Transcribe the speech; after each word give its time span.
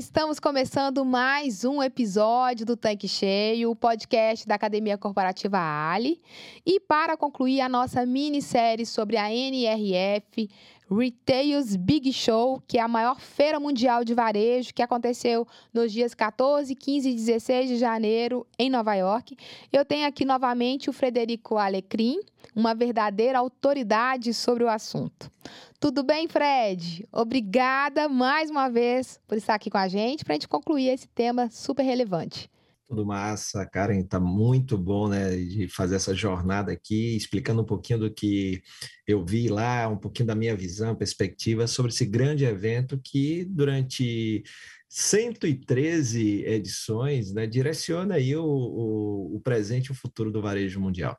estamos 0.00 0.40
começando 0.40 1.04
mais 1.04 1.62
um 1.62 1.82
episódio 1.82 2.64
do 2.64 2.74
Tanque 2.74 3.06
Cheio, 3.06 3.70
o 3.70 3.76
podcast 3.76 4.48
da 4.48 4.54
Academia 4.54 4.96
Corporativa 4.96 5.58
Ali. 5.58 6.22
E 6.64 6.80
para 6.80 7.18
concluir 7.18 7.60
a 7.60 7.68
nossa 7.68 8.06
minissérie 8.06 8.86
sobre 8.86 9.18
a 9.18 9.30
NRF, 9.30 10.48
Retails 10.90 11.76
Big 11.76 12.12
Show, 12.12 12.60
que 12.66 12.76
é 12.76 12.80
a 12.80 12.88
maior 12.88 13.20
feira 13.20 13.60
mundial 13.60 14.04
de 14.04 14.12
varejo 14.12 14.74
que 14.74 14.82
aconteceu 14.82 15.46
nos 15.72 15.92
dias 15.92 16.14
14, 16.14 16.74
15 16.74 17.08
e 17.08 17.14
16 17.14 17.68
de 17.68 17.76
janeiro 17.76 18.44
em 18.58 18.68
Nova 18.68 18.94
York. 18.94 19.36
Eu 19.72 19.84
tenho 19.84 20.06
aqui 20.06 20.24
novamente 20.24 20.90
o 20.90 20.92
Frederico 20.92 21.56
Alecrim, 21.56 22.18
uma 22.56 22.74
verdadeira 22.74 23.38
autoridade 23.38 24.34
sobre 24.34 24.64
o 24.64 24.68
assunto. 24.68 25.30
Tudo 25.78 26.02
bem, 26.02 26.26
Fred? 26.26 27.06
Obrigada 27.12 28.08
mais 28.08 28.50
uma 28.50 28.68
vez 28.68 29.20
por 29.28 29.38
estar 29.38 29.54
aqui 29.54 29.70
com 29.70 29.78
a 29.78 29.86
gente 29.86 30.24
para 30.24 30.34
a 30.34 30.36
gente 30.36 30.48
concluir 30.48 30.88
esse 30.88 31.06
tema 31.06 31.48
super 31.50 31.84
relevante. 31.84 32.50
Tudo 32.90 33.06
massa, 33.06 33.64
Karen, 33.64 34.02
tá 34.02 34.18
muito 34.18 34.76
bom, 34.76 35.06
né, 35.06 35.36
de 35.36 35.68
fazer 35.68 35.94
essa 35.94 36.12
jornada 36.12 36.72
aqui, 36.72 37.16
explicando 37.16 37.62
um 37.62 37.64
pouquinho 37.64 38.00
do 38.00 38.12
que 38.12 38.60
eu 39.06 39.24
vi 39.24 39.48
lá, 39.48 39.86
um 39.86 39.96
pouquinho 39.96 40.26
da 40.26 40.34
minha 40.34 40.56
visão, 40.56 40.96
perspectiva 40.96 41.68
sobre 41.68 41.92
esse 41.92 42.04
grande 42.04 42.44
evento 42.44 43.00
que 43.00 43.44
durante 43.44 44.42
113 44.88 46.42
edições, 46.44 47.32
né, 47.32 47.46
direciona 47.46 48.16
aí 48.16 48.34
o, 48.34 48.44
o, 48.44 49.36
o 49.36 49.40
presente 49.40 49.86
e 49.86 49.92
o 49.92 49.94
futuro 49.94 50.32
do 50.32 50.42
varejo 50.42 50.80
mundial. 50.80 51.16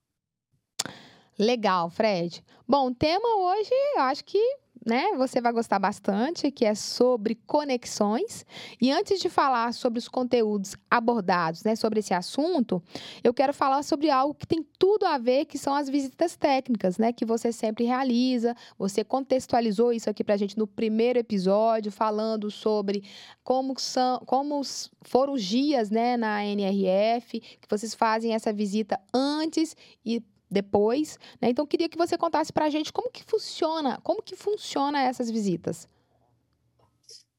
Legal, 1.39 1.89
Fred. 1.89 2.43
Bom, 2.67 2.89
o 2.89 2.93
tema 2.93 3.37
hoje, 3.37 3.71
eu 3.95 4.01
acho 4.01 4.25
que 4.25 4.60
né, 4.85 5.11
você 5.15 5.39
vai 5.39 5.51
gostar 5.51 5.77
bastante, 5.77 6.49
que 6.51 6.65
é 6.65 6.73
sobre 6.73 7.35
conexões. 7.45 8.45
E 8.81 8.91
antes 8.91 9.19
de 9.19 9.29
falar 9.29 9.73
sobre 9.73 9.99
os 9.99 10.07
conteúdos 10.07 10.75
abordados, 10.89 11.63
né, 11.63 11.75
sobre 11.75 11.99
esse 11.99 12.13
assunto, 12.13 12.81
eu 13.23 13.33
quero 13.33 13.53
falar 13.53 13.83
sobre 13.83 14.09
algo 14.09 14.33
que 14.33 14.47
tem 14.47 14.65
tudo 14.79 15.05
a 15.05 15.17
ver, 15.17 15.45
que 15.45 15.57
são 15.57 15.75
as 15.75 15.87
visitas 15.87 16.35
técnicas, 16.35 16.97
né, 16.97 17.13
que 17.13 17.25
você 17.25 17.51
sempre 17.51 17.85
realiza. 17.85 18.55
Você 18.77 19.03
contextualizou 19.03 19.93
isso 19.93 20.09
aqui 20.09 20.23
para 20.23 20.33
a 20.33 20.37
gente 20.37 20.57
no 20.57 20.65
primeiro 20.65 21.19
episódio, 21.19 21.91
falando 21.91 22.49
sobre 22.49 23.03
como 23.43 23.79
são, 23.79 24.19
como 24.25 24.61
foram 25.03 25.33
os 25.33 25.43
dias, 25.43 25.91
né, 25.91 26.17
na 26.17 26.43
NRF, 26.43 27.39
que 27.39 27.67
vocês 27.69 27.93
fazem 27.93 28.33
essa 28.33 28.51
visita 28.51 28.99
antes 29.13 29.75
e 30.03 30.23
depois, 30.51 31.17
né? 31.41 31.49
Então 31.49 31.65
queria 31.65 31.87
que 31.87 31.97
você 31.97 32.17
contasse 32.17 32.51
para 32.51 32.65
a 32.65 32.69
gente 32.69 32.91
como 32.91 33.09
que 33.09 33.23
funciona, 33.23 33.99
como 34.03 34.21
que 34.21 34.35
funciona 34.35 35.01
essas 35.01 35.31
visitas. 35.31 35.87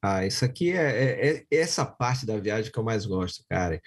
Ah, 0.01 0.27
isso 0.27 0.45
aqui 0.45 0.73
é, 0.73 0.81
é, 0.81 1.37
é 1.37 1.57
essa 1.57 1.85
parte 1.85 2.27
da 2.27 2.37
viagem 2.39 2.73
que 2.73 2.79
eu 2.79 2.83
mais 2.83 3.07
gosto, 3.07 3.45
cara. 3.49 3.81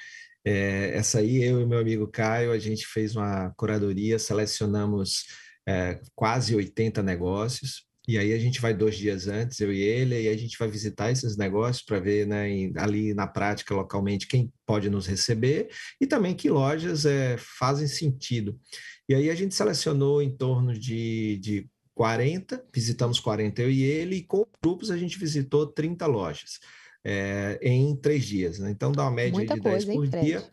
É, 0.45 0.95
essa 0.95 1.19
aí 1.19 1.43
eu 1.43 1.59
e 1.59 1.65
meu 1.65 1.79
amigo 1.79 2.07
Caio 2.07 2.51
a 2.51 2.59
gente 2.59 2.85
fez 2.85 3.15
uma 3.15 3.51
curadoria, 3.57 4.19
selecionamos 4.19 5.25
é, 5.67 5.99
quase 6.15 6.55
80 6.55 7.01
negócios 7.01 7.85
e 8.07 8.19
aí 8.19 8.33
a 8.33 8.39
gente 8.39 8.61
vai 8.61 8.73
dois 8.73 8.95
dias 8.95 9.27
antes, 9.27 9.59
eu 9.59 9.73
e 9.73 9.81
ele, 9.81 10.21
e 10.21 10.29
a 10.29 10.37
gente 10.37 10.57
vai 10.59 10.67
visitar 10.67 11.11
esses 11.11 11.35
negócios 11.35 11.83
para 11.83 11.99
ver 11.99 12.27
né, 12.27 12.71
ali 12.77 13.13
na 13.15 13.25
prática, 13.25 13.73
localmente, 13.73 14.27
quem 14.27 14.53
pode 14.65 14.89
nos 14.89 15.07
receber 15.07 15.69
e 15.99 16.05
também 16.05 16.35
que 16.35 16.49
lojas 16.49 17.05
é, 17.05 17.35
fazem 17.37 17.87
sentido. 17.87 18.59
E 19.07 19.15
aí 19.15 19.29
a 19.29 19.35
gente 19.35 19.53
selecionou 19.53 20.21
em 20.21 20.35
torno 20.35 20.73
de, 20.73 21.37
de 21.37 21.69
40, 21.93 22.65
visitamos 22.73 23.19
40 23.19 23.61
eu 23.61 23.71
e 23.71 23.83
ele, 23.83 24.17
e 24.17 24.23
com 24.23 24.45
grupos 24.63 24.91
a 24.91 24.97
gente 24.97 25.17
visitou 25.17 25.67
30 25.67 26.05
lojas 26.05 26.59
é, 27.03 27.59
em 27.61 27.95
três 27.95 28.25
dias. 28.25 28.59
Né? 28.59 28.71
Então 28.71 28.91
dá 28.91 29.03
uma 29.03 29.11
média 29.11 29.33
muita 29.33 29.53
de 29.53 29.61
coisa, 29.61 29.85
10 29.85 29.97
por 29.97 30.05
hein, 30.05 30.23
dia. 30.23 30.43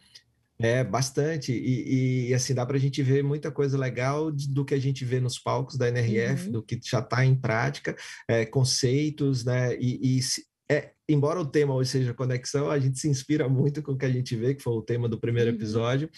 É, 0.60 0.84
bastante. 0.84 1.52
E, 1.52 2.28
e, 2.28 2.34
assim, 2.34 2.54
dá 2.54 2.64
para 2.64 2.76
a 2.76 2.80
gente 2.80 3.02
ver 3.02 3.24
muita 3.24 3.50
coisa 3.50 3.76
legal 3.76 4.30
do 4.30 4.64
que 4.64 4.74
a 4.74 4.78
gente 4.78 5.04
vê 5.04 5.18
nos 5.18 5.36
palcos 5.36 5.76
da 5.76 5.88
NRF, 5.88 6.46
uhum. 6.46 6.52
do 6.52 6.62
que 6.62 6.78
já 6.84 7.00
está 7.00 7.24
em 7.24 7.34
prática, 7.34 7.96
é, 8.28 8.46
conceitos, 8.46 9.44
né? 9.44 9.74
E, 9.74 10.18
e 10.18 10.20
é, 10.72 10.92
embora 11.08 11.40
o 11.40 11.46
tema 11.46 11.74
hoje 11.74 11.90
seja 11.90 12.14
conexão, 12.14 12.70
a 12.70 12.78
gente 12.78 12.98
se 12.98 13.08
inspira 13.08 13.48
muito 13.48 13.82
com 13.82 13.92
o 13.92 13.98
que 13.98 14.06
a 14.06 14.10
gente 14.10 14.34
vê, 14.34 14.54
que 14.54 14.62
foi 14.62 14.72
o 14.72 14.82
tema 14.82 15.08
do 15.08 15.20
primeiro 15.20 15.50
uhum. 15.50 15.56
episódio, 15.56 16.08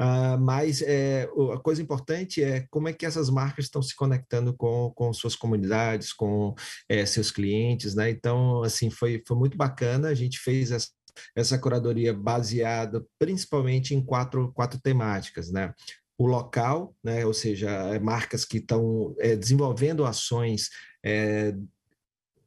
uh, 0.00 0.40
mas 0.40 0.82
é, 0.82 1.28
a 1.54 1.58
coisa 1.58 1.80
importante 1.80 2.42
é 2.42 2.66
como 2.70 2.88
é 2.88 2.92
que 2.92 3.06
essas 3.06 3.30
marcas 3.30 3.66
estão 3.66 3.80
se 3.80 3.94
conectando 3.94 4.52
com, 4.54 4.90
com 4.96 5.12
suas 5.12 5.36
comunidades, 5.36 6.12
com 6.12 6.54
é, 6.88 7.06
seus 7.06 7.30
clientes, 7.30 7.94
né? 7.94 8.10
Então, 8.10 8.62
assim, 8.64 8.90
foi, 8.90 9.22
foi 9.26 9.36
muito 9.36 9.56
bacana, 9.56 10.08
a 10.08 10.14
gente 10.14 10.38
fez 10.38 10.72
essa 10.72 10.88
essa 11.34 11.58
curadoria 11.58 12.14
baseada 12.14 13.04
principalmente 13.18 13.94
em 13.94 14.00
quatro, 14.00 14.52
quatro 14.52 14.80
temáticas, 14.80 15.50
né? 15.50 15.74
O 16.16 16.26
local, 16.26 16.94
né? 17.02 17.26
ou 17.26 17.34
seja, 17.34 17.68
é, 17.68 17.98
marcas 17.98 18.44
que 18.44 18.58
estão 18.58 19.14
é, 19.18 19.34
desenvolvendo 19.34 20.04
ações 20.04 20.68
é, 21.04 21.54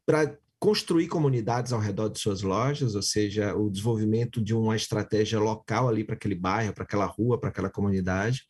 para 0.06 0.36
construir 0.64 1.08
comunidades 1.08 1.74
ao 1.74 1.78
redor 1.78 2.08
de 2.08 2.18
suas 2.18 2.40
lojas, 2.40 2.94
ou 2.94 3.02
seja, 3.02 3.54
o 3.54 3.68
desenvolvimento 3.68 4.42
de 4.42 4.54
uma 4.54 4.74
estratégia 4.74 5.38
local 5.38 5.90
ali 5.90 6.02
para 6.02 6.14
aquele 6.14 6.34
bairro, 6.34 6.72
para 6.72 6.84
aquela 6.84 7.04
rua, 7.04 7.38
para 7.38 7.50
aquela 7.50 7.68
comunidade. 7.68 8.44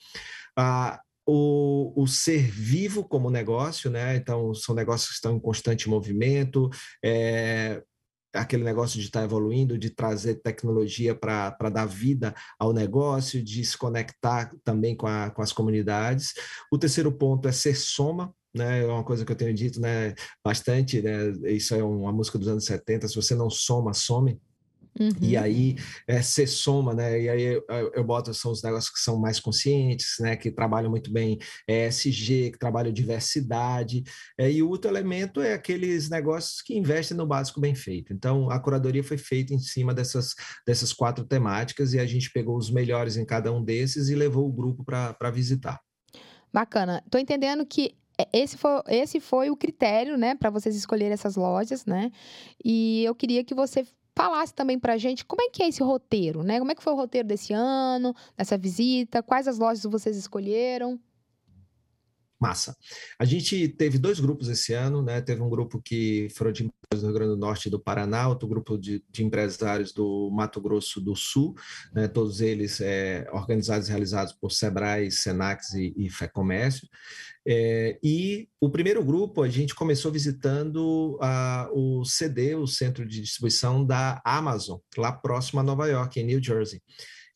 Ah, 0.56 1.00
o, 1.26 1.92
o, 2.00 2.06
ser 2.06 2.48
vivo 2.48 3.02
como 3.02 3.30
negócio, 3.30 3.90
né? 3.90 4.14
Então, 4.14 4.54
são 4.54 4.76
negócios 4.76 5.08
que 5.08 5.14
estão 5.16 5.34
em 5.34 5.40
constante 5.40 5.88
movimento, 5.88 6.70
é, 7.04 7.82
aquele 8.32 8.62
negócio 8.62 9.00
de 9.00 9.06
estar 9.06 9.18
tá 9.18 9.24
evoluindo, 9.24 9.76
de 9.76 9.90
trazer 9.90 10.36
tecnologia 10.36 11.16
para 11.16 11.68
dar 11.68 11.86
vida 11.86 12.32
ao 12.56 12.72
negócio, 12.72 13.42
de 13.42 13.64
se 13.64 13.76
conectar 13.76 14.54
também 14.62 14.94
com, 14.94 15.08
a, 15.08 15.30
com 15.30 15.42
as 15.42 15.52
comunidades. 15.52 16.32
O 16.70 16.78
terceiro 16.78 17.10
ponto 17.10 17.48
é 17.48 17.52
ser 17.52 17.74
soma, 17.74 18.32
né? 18.54 18.82
É 18.82 18.86
uma 18.86 19.04
coisa 19.04 19.24
que 19.24 19.32
eu 19.32 19.36
tenho 19.36 19.52
dito, 19.52 19.80
né? 19.80 20.14
Bastante, 20.44 21.02
né? 21.02 21.30
Isso 21.50 21.74
é 21.74 21.82
uma 21.82 22.12
música 22.12 22.38
dos 22.38 22.48
anos 22.48 22.64
70. 22.64 23.08
Se 23.08 23.16
você 23.16 23.34
não 23.34 23.50
soma, 23.50 23.92
some. 23.92 24.40
Uhum. 24.98 25.10
E 25.20 25.36
aí 25.36 25.76
é, 26.06 26.22
você 26.22 26.46
soma, 26.46 26.94
né? 26.94 27.20
E 27.20 27.28
aí 27.28 27.42
eu, 27.42 27.64
eu, 27.94 28.04
boto 28.04 28.32
são 28.32 28.52
os 28.52 28.62
negócios 28.62 28.92
que 28.92 29.00
são 29.00 29.18
mais 29.18 29.40
conscientes, 29.40 30.16
né? 30.20 30.36
Que 30.36 30.50
trabalham 30.50 30.90
muito 30.90 31.12
bem 31.12 31.38
é, 31.66 31.86
SG, 31.88 32.52
que 32.52 32.58
trabalham 32.58 32.92
diversidade. 32.92 34.04
É, 34.38 34.50
e 34.50 34.62
o 34.62 34.68
outro 34.68 34.88
elemento 34.90 35.40
é 35.40 35.52
aqueles 35.52 36.08
negócios 36.08 36.62
que 36.62 36.76
investem 36.76 37.16
no 37.16 37.26
básico 37.26 37.60
bem 37.60 37.74
feito. 37.74 38.12
Então 38.12 38.48
a 38.50 38.60
curadoria 38.60 39.02
foi 39.02 39.18
feita 39.18 39.52
em 39.52 39.58
cima 39.58 39.92
dessas, 39.92 40.34
dessas 40.64 40.92
quatro 40.92 41.24
temáticas 41.24 41.92
e 41.92 41.98
a 41.98 42.06
gente 42.06 42.30
pegou 42.30 42.56
os 42.56 42.70
melhores 42.70 43.16
em 43.16 43.24
cada 43.24 43.52
um 43.52 43.62
desses 43.64 44.08
e 44.08 44.14
levou 44.14 44.48
o 44.48 44.52
grupo 44.52 44.84
para 44.84 45.30
visitar. 45.30 45.80
Bacana. 46.52 47.02
Estou 47.04 47.20
entendendo 47.20 47.66
que 47.66 47.86
é, 47.86 48.03
esse 48.32 48.56
foi, 48.56 48.80
esse 48.88 49.20
foi 49.20 49.50
o 49.50 49.56
critério, 49.56 50.16
né, 50.16 50.34
para 50.34 50.50
vocês 50.50 50.76
escolherem 50.76 51.12
essas 51.12 51.36
lojas, 51.36 51.84
né? 51.84 52.10
E 52.64 53.04
eu 53.04 53.14
queria 53.14 53.42
que 53.42 53.54
você 53.54 53.86
falasse 54.16 54.54
também 54.54 54.78
para 54.78 54.92
a 54.92 54.98
gente 54.98 55.24
como 55.24 55.42
é 55.42 55.50
que 55.50 55.62
é 55.62 55.68
esse 55.68 55.82
roteiro, 55.82 56.42
né? 56.42 56.58
Como 56.58 56.70
é 56.70 56.74
que 56.74 56.82
foi 56.82 56.92
o 56.92 56.96
roteiro 56.96 57.26
desse 57.26 57.52
ano, 57.52 58.14
dessa 58.36 58.56
visita? 58.56 59.22
Quais 59.22 59.48
as 59.48 59.58
lojas 59.58 59.82
vocês 59.84 60.16
escolheram? 60.16 60.98
Massa. 62.44 62.76
A 63.18 63.24
gente 63.24 63.68
teve 63.68 63.96
dois 63.96 64.20
grupos 64.20 64.50
esse 64.50 64.74
ano, 64.74 65.02
né? 65.02 65.22
Teve 65.22 65.40
um 65.40 65.48
grupo 65.48 65.80
que 65.80 66.28
foram 66.36 66.52
de 66.52 66.64
empresas 66.64 67.00
do 67.00 67.06
Rio 67.06 67.14
Grande 67.14 67.30
do 67.32 67.38
Norte 67.38 67.66
e 67.66 67.70
do 67.70 67.80
Paraná, 67.80 68.28
outro 68.28 68.46
grupo 68.46 68.76
de, 68.76 69.02
de 69.10 69.24
empresários 69.24 69.94
do 69.94 70.30
Mato 70.30 70.60
Grosso 70.60 71.00
do 71.00 71.16
Sul, 71.16 71.54
né? 71.94 72.06
Todos 72.06 72.42
eles 72.42 72.82
é, 72.82 73.26
organizados 73.32 73.88
e 73.88 73.90
realizados 73.90 74.34
por 74.34 74.52
Sebrae, 74.52 75.10
Senax 75.10 75.72
e, 75.72 75.94
e 75.96 76.10
Fecomércio. 76.10 76.86
É, 77.46 77.98
e 78.02 78.46
o 78.60 78.68
primeiro 78.68 79.02
grupo 79.02 79.42
a 79.42 79.48
gente 79.48 79.74
começou 79.74 80.12
visitando 80.12 81.18
a, 81.22 81.70
o 81.72 82.04
CD, 82.04 82.54
o 82.54 82.66
centro 82.66 83.06
de 83.06 83.22
distribuição 83.22 83.84
da 83.84 84.20
Amazon, 84.22 84.78
lá 84.98 85.12
próximo 85.12 85.60
a 85.60 85.62
Nova 85.62 85.86
York, 85.86 86.20
em 86.20 86.24
New 86.24 86.42
Jersey. 86.42 86.82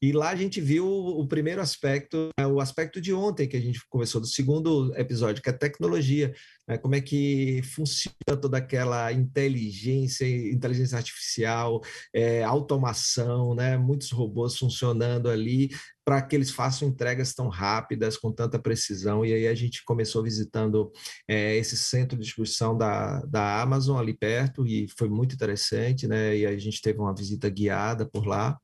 E 0.00 0.12
lá 0.12 0.30
a 0.30 0.36
gente 0.36 0.60
viu 0.60 0.86
o 0.86 1.26
primeiro 1.26 1.60
aspecto, 1.60 2.28
né, 2.38 2.46
o 2.46 2.60
aspecto 2.60 3.00
de 3.00 3.12
ontem 3.12 3.48
que 3.48 3.56
a 3.56 3.60
gente 3.60 3.80
conversou, 3.88 4.20
do 4.20 4.26
segundo 4.26 4.94
episódio, 4.96 5.42
que 5.42 5.50
é 5.50 5.52
tecnologia. 5.52 6.32
Né? 6.68 6.78
Como 6.78 6.94
é 6.94 7.00
que 7.00 7.60
funciona 7.74 8.36
toda 8.40 8.58
aquela 8.58 9.12
inteligência, 9.12 10.24
inteligência 10.26 10.96
artificial, 10.96 11.80
é, 12.14 12.44
automação, 12.44 13.54
né? 13.54 13.76
muitos 13.76 14.10
robôs 14.12 14.56
funcionando 14.56 15.28
ali 15.28 15.70
para 16.08 16.22
que 16.22 16.34
eles 16.34 16.50
façam 16.50 16.88
entregas 16.88 17.34
tão 17.34 17.48
rápidas, 17.48 18.16
com 18.16 18.32
tanta 18.32 18.58
precisão. 18.58 19.26
E 19.26 19.34
aí 19.34 19.46
a 19.46 19.54
gente 19.54 19.84
começou 19.84 20.22
visitando 20.22 20.90
é, 21.28 21.54
esse 21.58 21.76
centro 21.76 22.16
de 22.16 22.24
distribuição 22.24 22.74
da, 22.74 23.20
da 23.26 23.60
Amazon 23.60 23.98
ali 23.98 24.14
perto, 24.14 24.66
e 24.66 24.86
foi 24.96 25.06
muito 25.10 25.34
interessante, 25.34 26.08
né? 26.08 26.34
E 26.34 26.46
a 26.46 26.56
gente 26.56 26.80
teve 26.80 26.98
uma 26.98 27.14
visita 27.14 27.50
guiada 27.50 28.08
por 28.08 28.26
lá. 28.26 28.56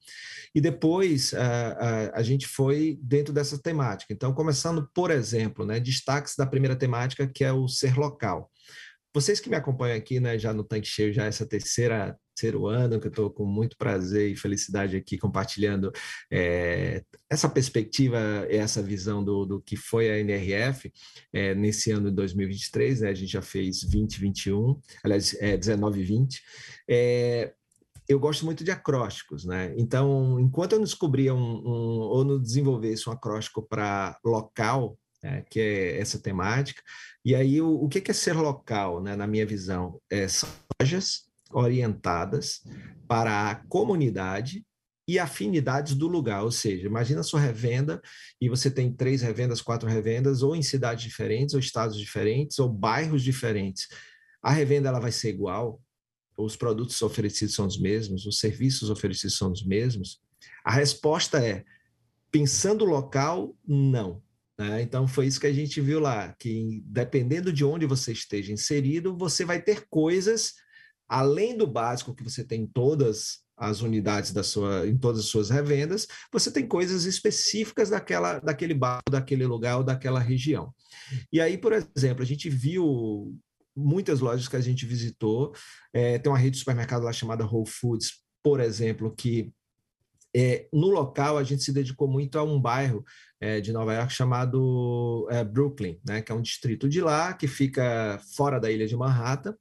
E 0.54 0.60
depois 0.60 1.34
a, 1.34 1.72
a, 1.72 2.20
a 2.20 2.22
gente 2.22 2.46
foi 2.46 2.98
dentro 3.02 3.30
dessa 3.30 3.58
temática. 3.58 4.14
Então, 4.14 4.32
começando, 4.32 4.88
por 4.94 5.10
exemplo, 5.10 5.66
né, 5.66 5.78
destaques 5.78 6.36
da 6.36 6.46
primeira 6.46 6.74
temática, 6.74 7.26
que 7.26 7.44
é 7.44 7.52
o 7.52 7.68
ser 7.68 7.94
local. 7.98 8.50
Vocês 9.14 9.38
que 9.38 9.48
me 9.48 9.56
acompanham 9.56 9.96
aqui, 9.96 10.18
né, 10.18 10.38
já 10.38 10.52
no 10.52 10.64
Tanque 10.64 10.88
Cheio, 10.88 11.12
já 11.12 11.24
essa 11.24 11.46
terceira 11.46 12.18
terceiro 12.34 12.66
ano, 12.66 13.00
que 13.00 13.06
eu 13.06 13.10
estou 13.10 13.30
com 13.30 13.46
muito 13.46 13.76
prazer 13.76 14.32
e 14.32 14.36
felicidade 14.36 14.96
aqui 14.96 15.16
compartilhando 15.16 15.92
é, 16.30 17.04
essa 17.30 17.48
perspectiva, 17.48 18.18
essa 18.50 18.82
visão 18.82 19.24
do, 19.24 19.46
do 19.46 19.62
que 19.62 19.76
foi 19.76 20.10
a 20.10 20.18
NRF 20.18 20.92
é, 21.32 21.54
nesse 21.54 21.92
ano 21.92 22.10
de 22.10 22.16
2023, 22.16 23.02
né, 23.02 23.10
a 23.10 23.14
gente 23.14 23.30
já 23.30 23.40
fez 23.40 23.82
2021, 23.82 24.80
aliás, 25.04 25.34
é, 25.34 25.56
19 25.56 26.00
e 26.00 26.04
20. 26.04 26.42
É, 26.90 27.54
eu 28.08 28.18
gosto 28.18 28.44
muito 28.44 28.62
de 28.62 28.70
acrósticos, 28.70 29.44
né? 29.46 29.72
Então, 29.78 30.38
enquanto 30.38 30.72
eu 30.72 30.78
não 30.78 30.84
descobria 30.84 31.34
um, 31.34 31.38
um 31.38 32.00
ou 32.00 32.24
não 32.24 32.38
desenvolvesse 32.38 33.08
um 33.08 33.12
acróstico 33.12 33.62
para 33.62 34.18
local, 34.22 34.98
né, 35.24 35.42
que 35.48 35.58
é 35.58 35.98
essa 35.98 36.18
temática, 36.18 36.82
e 37.24 37.34
aí 37.34 37.58
o, 37.62 37.72
o 37.82 37.88
que 37.88 38.10
é 38.10 38.14
ser 38.14 38.34
local, 38.34 39.02
né, 39.02 39.16
na 39.16 39.26
minha 39.26 39.46
visão? 39.46 39.98
É, 40.10 40.28
são 40.28 40.48
lojas 40.78 41.24
orientadas 41.50 42.62
para 43.08 43.50
a 43.50 43.54
comunidade 43.54 44.62
e 45.08 45.18
afinidades 45.18 45.94
do 45.94 46.08
lugar, 46.08 46.42
ou 46.44 46.50
seja, 46.50 46.86
imagina 46.86 47.22
sua 47.22 47.40
revenda 47.40 48.02
e 48.38 48.50
você 48.50 48.70
tem 48.70 48.92
três 48.92 49.22
revendas, 49.22 49.62
quatro 49.62 49.88
revendas, 49.88 50.42
ou 50.42 50.54
em 50.54 50.62
cidades 50.62 51.04
diferentes, 51.04 51.54
ou 51.54 51.60
estados 51.60 51.96
diferentes, 51.96 52.58
ou 52.58 52.68
bairros 52.68 53.22
diferentes. 53.22 53.88
A 54.42 54.50
revenda 54.50 54.88
ela 54.90 55.00
vai 55.00 55.12
ser 55.12 55.30
igual, 55.30 55.80
os 56.36 56.54
produtos 56.56 57.00
oferecidos 57.00 57.54
são 57.54 57.66
os 57.66 57.80
mesmos, 57.80 58.26
os 58.26 58.38
serviços 58.38 58.90
oferecidos 58.90 59.38
são 59.38 59.50
os 59.50 59.64
mesmos? 59.64 60.20
A 60.64 60.72
resposta 60.72 61.38
é, 61.38 61.64
pensando 62.30 62.84
local, 62.84 63.56
não. 63.66 64.23
Né? 64.58 64.82
Então, 64.82 65.06
foi 65.08 65.26
isso 65.26 65.40
que 65.40 65.46
a 65.46 65.52
gente 65.52 65.80
viu 65.80 65.98
lá, 66.00 66.32
que 66.38 66.82
dependendo 66.86 67.52
de 67.52 67.64
onde 67.64 67.86
você 67.86 68.12
esteja 68.12 68.52
inserido, 68.52 69.16
você 69.16 69.44
vai 69.44 69.60
ter 69.60 69.86
coisas 69.88 70.52
além 71.08 71.56
do 71.56 71.66
básico 71.66 72.14
que 72.14 72.22
você 72.22 72.44
tem 72.44 72.62
em 72.62 72.66
todas 72.66 73.44
as 73.56 73.82
unidades 73.82 74.32
da 74.32 74.42
sua, 74.42 74.86
em 74.86 74.96
todas 74.96 75.20
as 75.20 75.26
suas 75.26 75.48
revendas, 75.48 76.08
você 76.32 76.50
tem 76.50 76.66
coisas 76.66 77.04
específicas 77.04 77.90
daquela, 77.90 78.40
daquele 78.40 78.74
bairro, 78.74 79.02
daquele 79.08 79.46
lugar 79.46 79.78
ou 79.78 79.84
daquela 79.84 80.18
região. 80.18 80.74
E 81.32 81.40
aí, 81.40 81.56
por 81.56 81.72
exemplo, 81.72 82.22
a 82.22 82.26
gente 82.26 82.48
viu 82.48 83.36
muitas 83.76 84.20
lojas 84.20 84.48
que 84.48 84.56
a 84.56 84.60
gente 84.60 84.86
visitou. 84.86 85.52
É, 85.92 86.18
tem 86.18 86.30
uma 86.30 86.38
rede 86.38 86.52
de 86.52 86.58
supermercado 86.58 87.04
lá 87.04 87.12
chamada 87.12 87.46
Whole 87.46 87.68
Foods, 87.68 88.22
por 88.42 88.60
exemplo, 88.60 89.14
que 89.14 89.52
é, 90.34 90.66
no 90.72 90.88
local 90.88 91.38
a 91.38 91.44
gente 91.44 91.62
se 91.62 91.72
dedicou 91.72 92.08
muito 92.08 92.38
a 92.38 92.42
um 92.42 92.60
bairro 92.60 93.04
é, 93.40 93.60
de 93.60 93.72
Nova 93.72 93.94
York 93.94 94.12
chamado 94.12 95.28
é, 95.30 95.44
Brooklyn, 95.44 95.98
né, 96.04 96.22
que 96.22 96.32
é 96.32 96.34
um 96.34 96.42
distrito 96.42 96.88
de 96.88 97.00
lá 97.00 97.32
que 97.32 97.46
fica 97.46 98.20
fora 98.34 98.58
da 98.58 98.70
ilha 98.70 98.86
de 98.86 98.96
Manhattan. 98.96 99.56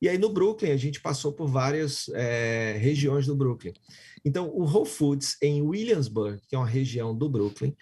E 0.00 0.08
aí 0.08 0.18
no 0.18 0.32
Brooklyn 0.32 0.70
a 0.70 0.76
gente 0.76 1.00
passou 1.00 1.32
por 1.32 1.48
várias 1.48 2.08
é, 2.10 2.76
regiões 2.78 3.26
do 3.26 3.36
Brooklyn. 3.36 3.72
Então 4.24 4.48
o 4.48 4.64
Whole 4.64 4.88
Foods 4.88 5.36
em 5.42 5.62
Williamsburg, 5.62 6.40
que 6.48 6.54
é 6.54 6.58
uma 6.58 6.66
região 6.66 7.16
do 7.16 7.28
Brooklyn, 7.28 7.74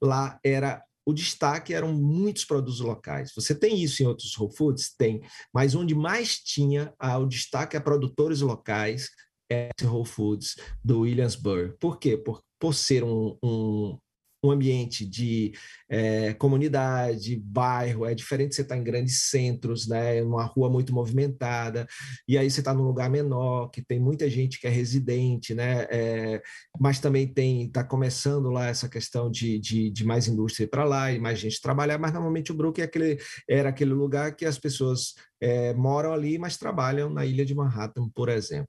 lá 0.00 0.38
era 0.44 0.82
o 1.04 1.12
destaque 1.12 1.74
eram 1.74 1.92
muitos 1.92 2.44
produtos 2.44 2.80
locais. 2.80 3.32
Você 3.34 3.54
tem 3.54 3.82
isso 3.82 4.02
em 4.02 4.06
outros 4.06 4.36
Whole 4.38 4.54
Foods? 4.54 4.94
Tem. 4.96 5.20
Mas 5.52 5.74
onde 5.74 5.94
mais 5.94 6.38
tinha 6.38 6.92
ah, 6.98 7.18
o 7.18 7.26
destaque 7.26 7.76
a 7.76 7.80
produtores 7.80 8.40
locais 8.42 9.10
esse 9.50 9.86
Whole 9.86 10.06
Foods 10.06 10.56
do 10.84 11.00
Williamsburg. 11.00 11.74
Por 11.78 11.98
quê? 11.98 12.16
Por, 12.16 12.42
por 12.58 12.74
ser 12.74 13.02
um, 13.04 13.36
um 13.42 13.98
um 14.42 14.50
ambiente 14.50 15.04
de 15.04 15.52
é, 15.88 16.32
comunidade, 16.34 17.36
bairro, 17.36 18.06
é 18.06 18.14
diferente 18.14 18.54
você 18.54 18.62
estar 18.62 18.74
tá 18.74 18.80
em 18.80 18.84
grandes 18.84 19.22
centros, 19.24 19.86
né, 19.86 20.22
uma 20.22 20.44
rua 20.44 20.70
muito 20.70 20.94
movimentada, 20.94 21.86
e 22.26 22.38
aí 22.38 22.50
você 22.50 22.60
está 22.60 22.72
num 22.72 22.84
lugar 22.84 23.10
menor, 23.10 23.68
que 23.68 23.82
tem 23.82 24.00
muita 24.00 24.28
gente 24.30 24.58
que 24.58 24.66
é 24.66 24.70
residente, 24.70 25.54
né, 25.54 25.86
é, 25.90 26.42
mas 26.78 27.00
também 27.00 27.26
tem, 27.26 27.66
está 27.66 27.84
começando 27.84 28.50
lá 28.50 28.66
essa 28.66 28.88
questão 28.88 29.30
de, 29.30 29.58
de, 29.58 29.90
de 29.90 30.04
mais 30.04 30.26
indústria 30.26 30.66
para 30.66 30.84
lá, 30.84 31.12
e 31.12 31.18
mais 31.18 31.38
gente 31.38 31.60
trabalhar, 31.60 31.98
mas 31.98 32.12
normalmente 32.12 32.50
o 32.50 32.54
Brooklyn 32.54 32.84
é 32.84 32.86
aquele, 32.86 33.18
era 33.48 33.68
aquele 33.68 33.92
lugar 33.92 34.34
que 34.34 34.46
as 34.46 34.58
pessoas 34.58 35.14
é, 35.40 35.74
moram 35.74 36.12
ali, 36.12 36.38
mas 36.38 36.56
trabalham 36.56 37.10
na 37.10 37.24
ilha 37.24 37.44
de 37.44 37.54
Manhattan, 37.54 38.08
por 38.14 38.28
exemplo. 38.28 38.68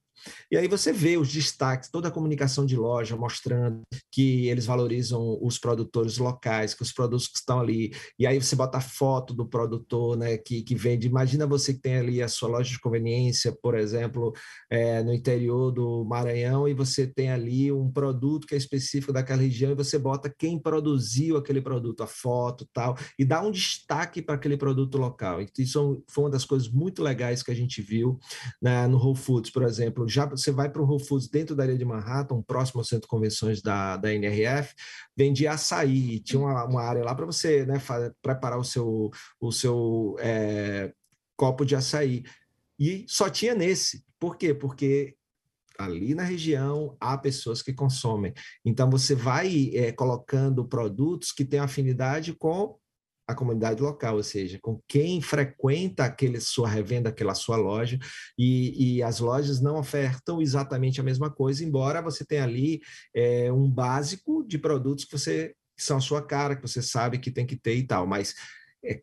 E 0.51 0.57
aí 0.57 0.67
você 0.67 0.91
vê 0.91 1.17
os 1.17 1.31
destaques, 1.31 1.89
toda 1.89 2.07
a 2.07 2.11
comunicação 2.11 2.65
de 2.65 2.75
loja 2.75 3.15
mostrando 3.15 3.81
que 4.11 4.47
eles 4.47 4.65
valorizam 4.65 5.37
os 5.41 5.57
produtores 5.57 6.17
locais, 6.17 6.73
que 6.73 6.83
os 6.83 6.91
produtos 6.91 7.27
que 7.27 7.37
estão 7.37 7.59
ali. 7.59 7.93
E 8.19 8.27
aí 8.27 8.39
você 8.41 8.55
bota 8.55 8.77
a 8.77 8.81
foto 8.81 9.33
do 9.33 9.47
produtor, 9.47 10.17
né, 10.17 10.37
que, 10.37 10.61
que 10.61 10.75
vende. 10.75 11.07
Imagina 11.07 11.47
você 11.47 11.73
que 11.73 11.81
tem 11.81 11.97
ali 11.97 12.21
a 12.21 12.27
sua 12.27 12.49
loja 12.49 12.69
de 12.69 12.79
conveniência, 12.79 13.55
por 13.61 13.75
exemplo, 13.75 14.33
é, 14.69 15.01
no 15.03 15.13
interior 15.13 15.71
do 15.71 16.03
Maranhão, 16.05 16.67
e 16.67 16.73
você 16.73 17.07
tem 17.07 17.31
ali 17.31 17.71
um 17.71 17.91
produto 17.91 18.45
que 18.45 18.55
é 18.55 18.57
específico 18.57 19.13
daquela 19.13 19.41
região, 19.41 19.71
e 19.71 19.75
você 19.75 19.97
bota 19.97 20.33
quem 20.37 20.59
produziu 20.59 21.37
aquele 21.37 21.61
produto, 21.61 22.03
a 22.03 22.07
foto 22.07 22.67
tal, 22.73 22.97
e 23.17 23.25
dá 23.25 23.41
um 23.41 23.51
destaque 23.51 24.21
para 24.21 24.35
aquele 24.35 24.57
produto 24.57 24.97
local. 24.97 25.39
Isso 25.57 26.03
foi 26.09 26.25
uma 26.25 26.29
das 26.29 26.45
coisas 26.45 26.60
muito 26.69 27.01
legais 27.01 27.41
que 27.43 27.51
a 27.51 27.55
gente 27.55 27.81
viu 27.81 28.19
né, 28.61 28.87
no 28.87 28.97
Whole 28.97 29.17
Foods, 29.17 29.51
por 29.51 29.63
exemplo 29.63 30.07
já 30.07 30.25
você 30.25 30.51
vai 30.51 30.69
para 30.69 30.81
o 30.81 30.85
Whole 30.85 31.03
Foods 31.03 31.27
dentro 31.27 31.55
da 31.55 31.63
área 31.63 31.77
de 31.77 31.85
Manhattan, 31.85 32.41
próximo 32.41 32.79
ao 32.79 32.85
centro 32.85 33.03
de 33.03 33.07
convenções 33.07 33.61
da, 33.61 33.97
da 33.97 34.13
NRF, 34.13 34.73
vendia 35.15 35.53
açaí, 35.53 36.19
tinha 36.19 36.39
uma, 36.39 36.65
uma 36.65 36.81
área 36.81 37.03
lá 37.03 37.15
para 37.15 37.25
você 37.25 37.65
né, 37.65 37.81
preparar 38.21 38.59
o 38.59 38.63
seu, 38.63 39.09
o 39.39 39.51
seu 39.51 40.15
é, 40.19 40.93
copo 41.35 41.65
de 41.65 41.75
açaí. 41.75 42.23
E 42.79 43.05
só 43.07 43.29
tinha 43.29 43.53
nesse. 43.53 44.03
Por 44.19 44.37
quê? 44.37 44.53
Porque 44.53 45.15
ali 45.77 46.13
na 46.13 46.23
região 46.23 46.95
há 46.99 47.17
pessoas 47.17 47.61
que 47.61 47.73
consomem. 47.73 48.33
Então 48.63 48.89
você 48.89 49.15
vai 49.15 49.71
é, 49.73 49.91
colocando 49.91 50.65
produtos 50.65 51.31
que 51.31 51.45
têm 51.45 51.59
afinidade 51.59 52.33
com 52.33 52.77
a 53.27 53.35
comunidade 53.35 53.81
local, 53.81 54.15
ou 54.17 54.23
seja, 54.23 54.59
com 54.61 54.81
quem 54.87 55.21
frequenta 55.21 56.05
aquele 56.05 56.39
sua 56.39 56.67
revenda, 56.67 57.09
aquela 57.09 57.33
sua 57.33 57.55
loja, 57.55 57.97
e, 58.37 58.97
e 58.97 59.03
as 59.03 59.19
lojas 59.19 59.61
não 59.61 59.77
ofertam 59.77 60.41
exatamente 60.41 60.99
a 60.99 61.03
mesma 61.03 61.29
coisa, 61.29 61.63
embora 61.63 62.01
você 62.01 62.25
tenha 62.25 62.43
ali 62.43 62.81
é, 63.15 63.51
um 63.51 63.69
básico 63.69 64.43
de 64.45 64.57
produtos 64.57 65.05
que 65.05 65.17
você 65.17 65.55
que 65.75 65.83
são 65.83 65.97
a 65.97 66.01
sua 66.01 66.21
cara, 66.21 66.55
que 66.55 66.61
você 66.61 66.81
sabe 66.81 67.17
que 67.17 67.31
tem 67.31 67.45
que 67.45 67.55
ter 67.55 67.75
e 67.75 67.87
tal, 67.87 68.05
mas 68.05 68.35
é, 68.85 69.01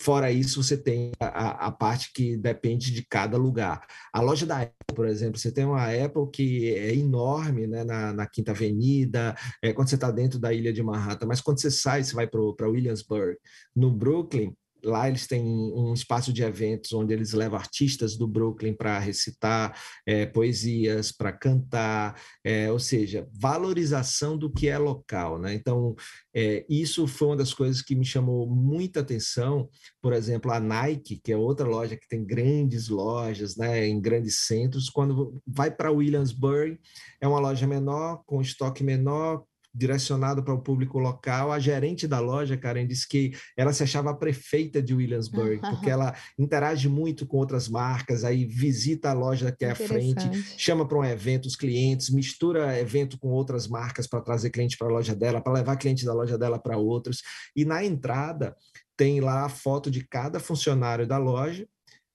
Fora 0.00 0.30
isso, 0.30 0.62
você 0.62 0.76
tem 0.76 1.10
a, 1.18 1.66
a, 1.66 1.72
parte 1.72 2.12
que 2.12 2.36
depende 2.36 2.92
de 2.92 3.04
cada 3.04 3.36
lugar. 3.36 3.84
A 4.12 4.20
loja 4.20 4.46
da 4.46 4.62
Apple, 4.62 4.94
por 4.94 5.08
exemplo, 5.08 5.38
você 5.38 5.50
tem 5.50 5.64
uma 5.64 5.86
Apple 5.86 6.30
que 6.32 6.72
é 6.72 6.94
enorme 6.94 7.66
né, 7.66 7.82
na, 7.82 8.12
na 8.12 8.26
Quinta 8.26 8.52
Avenida, 8.52 9.36
é, 9.60 9.72
quando 9.72 9.88
você 9.88 9.96
está 9.96 10.12
dentro 10.12 10.38
da 10.38 10.52
ilha 10.52 10.72
de 10.72 10.82
Manhattan, 10.82 11.26
mas 11.26 11.40
quando 11.40 11.60
você 11.60 11.70
sai, 11.70 12.04
você 12.04 12.14
vai 12.14 12.28
para 12.28 12.68
Williamsburg, 12.68 13.36
no 13.74 13.90
Brooklyn, 13.90 14.54
Lá 14.84 15.08
eles 15.08 15.26
têm 15.26 15.42
um 15.42 15.92
espaço 15.92 16.32
de 16.32 16.42
eventos 16.42 16.92
onde 16.92 17.12
eles 17.12 17.32
levam 17.32 17.58
artistas 17.58 18.16
do 18.16 18.26
Brooklyn 18.26 18.74
para 18.74 18.98
recitar 18.98 19.78
é, 20.06 20.26
poesias, 20.26 21.12
para 21.12 21.32
cantar, 21.32 22.20
é, 22.44 22.70
ou 22.70 22.78
seja, 22.78 23.28
valorização 23.32 24.36
do 24.36 24.50
que 24.50 24.68
é 24.68 24.78
local. 24.78 25.38
Né? 25.38 25.54
Então, 25.54 25.94
é, 26.34 26.64
isso 26.68 27.06
foi 27.06 27.28
uma 27.28 27.36
das 27.36 27.52
coisas 27.52 27.82
que 27.82 27.94
me 27.94 28.04
chamou 28.04 28.46
muita 28.46 29.00
atenção. 29.00 29.68
Por 30.00 30.12
exemplo, 30.12 30.52
a 30.52 30.60
Nike, 30.60 31.20
que 31.22 31.32
é 31.32 31.36
outra 31.36 31.66
loja 31.66 31.96
que 31.96 32.08
tem 32.08 32.24
grandes 32.24 32.88
lojas 32.88 33.56
né, 33.56 33.86
em 33.86 34.00
grandes 34.00 34.46
centros, 34.46 34.88
quando 34.88 35.40
vai 35.46 35.70
para 35.70 35.90
Williamsburg, 35.90 36.78
é 37.20 37.26
uma 37.26 37.40
loja 37.40 37.66
menor, 37.66 38.22
com 38.26 38.40
estoque 38.40 38.84
menor, 38.84 39.44
direcionado 39.74 40.42
para 40.42 40.54
o 40.54 40.60
público 40.60 40.98
local. 40.98 41.52
A 41.52 41.58
gerente 41.58 42.06
da 42.06 42.20
loja, 42.20 42.56
Karen, 42.56 42.86
disse 42.86 43.06
que 43.08 43.32
ela 43.56 43.72
se 43.72 43.82
achava 43.82 44.10
a 44.10 44.14
prefeita 44.14 44.82
de 44.82 44.94
Williamsburg, 44.94 45.60
porque 45.70 45.90
ela 45.90 46.14
interage 46.38 46.88
muito 46.88 47.26
com 47.26 47.36
outras 47.36 47.68
marcas, 47.68 48.24
aí 48.24 48.44
visita 48.44 49.10
a 49.10 49.14
loja 49.14 49.52
que 49.52 49.64
é 49.64 49.70
à 49.70 49.74
frente, 49.74 50.30
chama 50.56 50.86
para 50.86 50.98
um 50.98 51.04
evento 51.04 51.46
os 51.46 51.56
clientes, 51.56 52.10
mistura 52.10 52.78
evento 52.78 53.18
com 53.18 53.28
outras 53.28 53.68
marcas 53.68 54.06
para 54.06 54.20
trazer 54.20 54.50
cliente 54.50 54.76
para 54.76 54.88
a 54.88 54.92
loja 54.92 55.14
dela, 55.14 55.40
para 55.40 55.52
levar 55.52 55.76
cliente 55.76 56.04
da 56.04 56.14
loja 56.14 56.36
dela 56.36 56.58
para 56.58 56.76
outros. 56.76 57.22
E 57.54 57.64
na 57.64 57.84
entrada 57.84 58.56
tem 58.96 59.20
lá 59.20 59.44
a 59.44 59.48
foto 59.48 59.90
de 59.90 60.06
cada 60.06 60.40
funcionário 60.40 61.06
da 61.06 61.18
loja, 61.18 61.66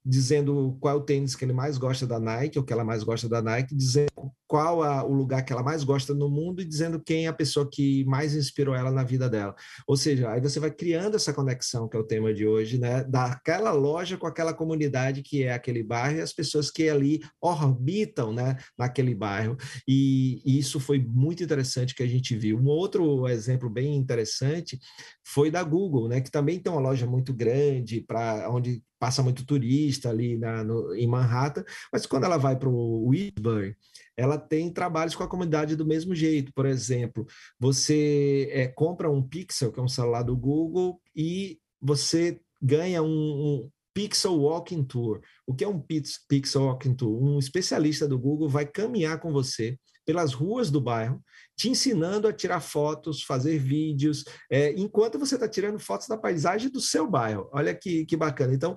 dizendo 0.06 0.78
qual 0.82 0.96
é 0.96 0.98
o 0.98 1.02
tênis 1.02 1.36
que 1.36 1.46
ele 1.46 1.54
mais 1.54 1.78
gosta 1.78 2.06
da 2.06 2.20
Nike, 2.20 2.60
ou 2.60 2.66
que 2.66 2.74
ela 2.74 2.84
mais 2.84 3.04
gosta 3.04 3.30
da 3.30 3.42
Nike, 3.42 3.74
dizendo 3.74 4.12
qual 4.54 4.84
a, 4.84 5.04
o 5.04 5.12
lugar 5.12 5.44
que 5.44 5.52
ela 5.52 5.64
mais 5.64 5.84
gosta 5.84 6.14
no 6.14 6.30
mundo 6.30 6.62
e 6.62 6.66
dizendo 6.66 7.00
quem 7.00 7.26
é 7.26 7.28
a 7.28 7.34
pessoa 7.34 7.68
que 7.68 8.06
mais 8.06 8.36
inspirou 8.36 8.76
ela 8.76 8.92
na 8.92 9.04
vida 9.04 9.28
dela. 9.28 9.56
Ou 9.88 9.98
seja, 9.98 10.30
aí 10.30 10.40
você 10.40 10.60
vai 10.60 10.70
criando 10.70 11.16
essa 11.16 11.34
conexão, 11.34 11.90
que 11.90 11.98
é 11.98 12.00
o 12.00 12.04
tema 12.04 12.32
de 12.32 12.46
hoje, 12.46 12.78
né? 12.78 13.04
Daquela 13.04 13.72
loja 13.72 14.16
com 14.16 14.28
aquela 14.28 14.54
comunidade 14.54 15.24
que 15.24 15.42
é 15.42 15.54
aquele 15.54 15.82
bairro 15.82 16.20
e 16.20 16.22
as 16.22 16.32
pessoas 16.32 16.70
que 16.70 16.88
ali 16.88 17.20
orbitam, 17.42 18.32
né? 18.32 18.56
Naquele 18.78 19.16
bairro. 19.16 19.58
E, 19.88 20.40
e 20.46 20.60
isso 20.60 20.80
foi 20.80 21.00
muito 21.00 21.44
interessante 21.44 21.96
que 21.96 22.04
a 22.04 22.08
gente 22.08 22.38
viu. 22.38 22.60
Um 22.60 22.68
outro 22.68 23.28
exemplo 23.28 23.68
bem 23.72 23.96
interessante 23.96 24.78
foi 25.26 25.50
da 25.50 25.64
Google, 25.64 26.08
né? 26.08 26.22
Que 26.22 26.30
também 26.30 26.60
tem 26.60 26.72
uma 26.72 26.80
loja 26.80 27.08
muito 27.08 27.34
grande 27.34 28.02
para 28.02 28.48
onde 28.52 28.84
passa 29.04 29.22
muito 29.22 29.46
turista 29.46 30.10
ali 30.10 30.38
na, 30.38 30.64
no, 30.64 30.96
em 30.96 31.06
Manhattan, 31.06 31.66
mas 31.92 32.06
quando 32.06 32.24
ela 32.24 32.38
vai 32.38 32.56
para 32.56 32.70
o 32.70 33.08
Williamsburg, 33.08 33.76
ela 34.16 34.38
tem 34.38 34.72
trabalhos 34.72 35.16
com 35.16 35.24
a 35.24 35.28
comunidade 35.28 35.76
do 35.76 35.86
mesmo 35.86 36.14
jeito. 36.14 36.52
Por 36.54 36.66
exemplo, 36.66 37.26
você 37.60 38.50
é, 38.52 38.68
compra 38.68 39.10
um 39.10 39.22
Pixel, 39.22 39.72
que 39.72 39.80
é 39.80 39.84
um 39.84 39.88
celular 39.88 40.24
do 40.24 40.36
Google, 40.36 41.02
e 41.16 41.60
você 41.82 42.40
ganha 42.62 43.02
um, 43.02 43.08
um 43.08 43.70
Pixel 43.94 44.40
Walking 44.40 44.84
Tour. 44.84 45.22
O 45.46 45.54
que 45.54 45.64
é 45.64 45.68
um 45.68 45.80
Pixel 46.28 46.64
Walking 46.64 46.96
Tour? 46.96 47.22
Um 47.22 47.40
especialista 47.40 48.08
do 48.08 48.18
Google 48.18 48.50
vai 48.50 48.66
caminhar 48.66 49.20
com 49.20 49.32
você 49.32 49.78
pelas 50.06 50.34
ruas 50.34 50.70
do 50.70 50.82
bairro 50.82 51.24
te 51.56 51.70
ensinando 51.70 52.28
a 52.28 52.34
tirar 52.34 52.60
fotos, 52.60 53.24
fazer 53.24 53.58
vídeos, 53.60 54.24
é, 54.50 54.72
enquanto 54.74 55.20
você 55.20 55.36
está 55.36 55.48
tirando 55.48 55.80
fotos 55.80 56.08
da 56.08 56.18
paisagem 56.18 56.70
do 56.70 56.82
seu 56.82 57.08
bairro. 57.10 57.50
Olha 57.52 57.74
que, 57.76 58.06
que 58.06 58.18
bacana. 58.18 58.54
Então, 58.54 58.76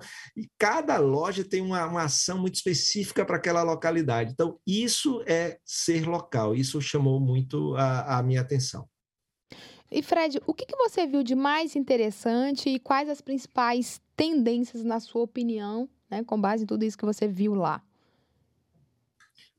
cada 0.57 0.97
loja 0.97 1.43
tem 1.43 1.61
uma, 1.61 1.85
uma 1.85 2.03
ação 2.03 2.39
muito 2.39 2.55
específica 2.55 3.25
para 3.25 3.37
aquela 3.37 3.63
localidade. 3.63 4.31
Então, 4.31 4.59
isso 4.65 5.23
é 5.25 5.57
ser 5.65 6.07
local. 6.07 6.55
Isso 6.55 6.79
chamou 6.81 7.19
muito 7.19 7.75
a, 7.75 8.19
a 8.19 8.23
minha 8.23 8.41
atenção. 8.41 8.87
E 9.89 10.03
Fred, 10.03 10.39
o 10.45 10.53
que, 10.53 10.65
que 10.65 10.75
você 10.75 11.07
viu 11.07 11.23
de 11.23 11.33
mais 11.33 11.75
interessante 11.75 12.69
e 12.69 12.79
quais 12.79 13.09
as 13.09 13.21
principais 13.21 14.01
tendências, 14.15 14.83
na 14.83 14.99
sua 14.99 15.21
opinião, 15.21 15.89
né, 16.09 16.23
com 16.23 16.39
base 16.39 16.63
em 16.63 16.67
tudo 16.67 16.83
isso 16.83 16.97
que 16.97 17.05
você 17.05 17.25
viu 17.25 17.53
lá? 17.55 17.81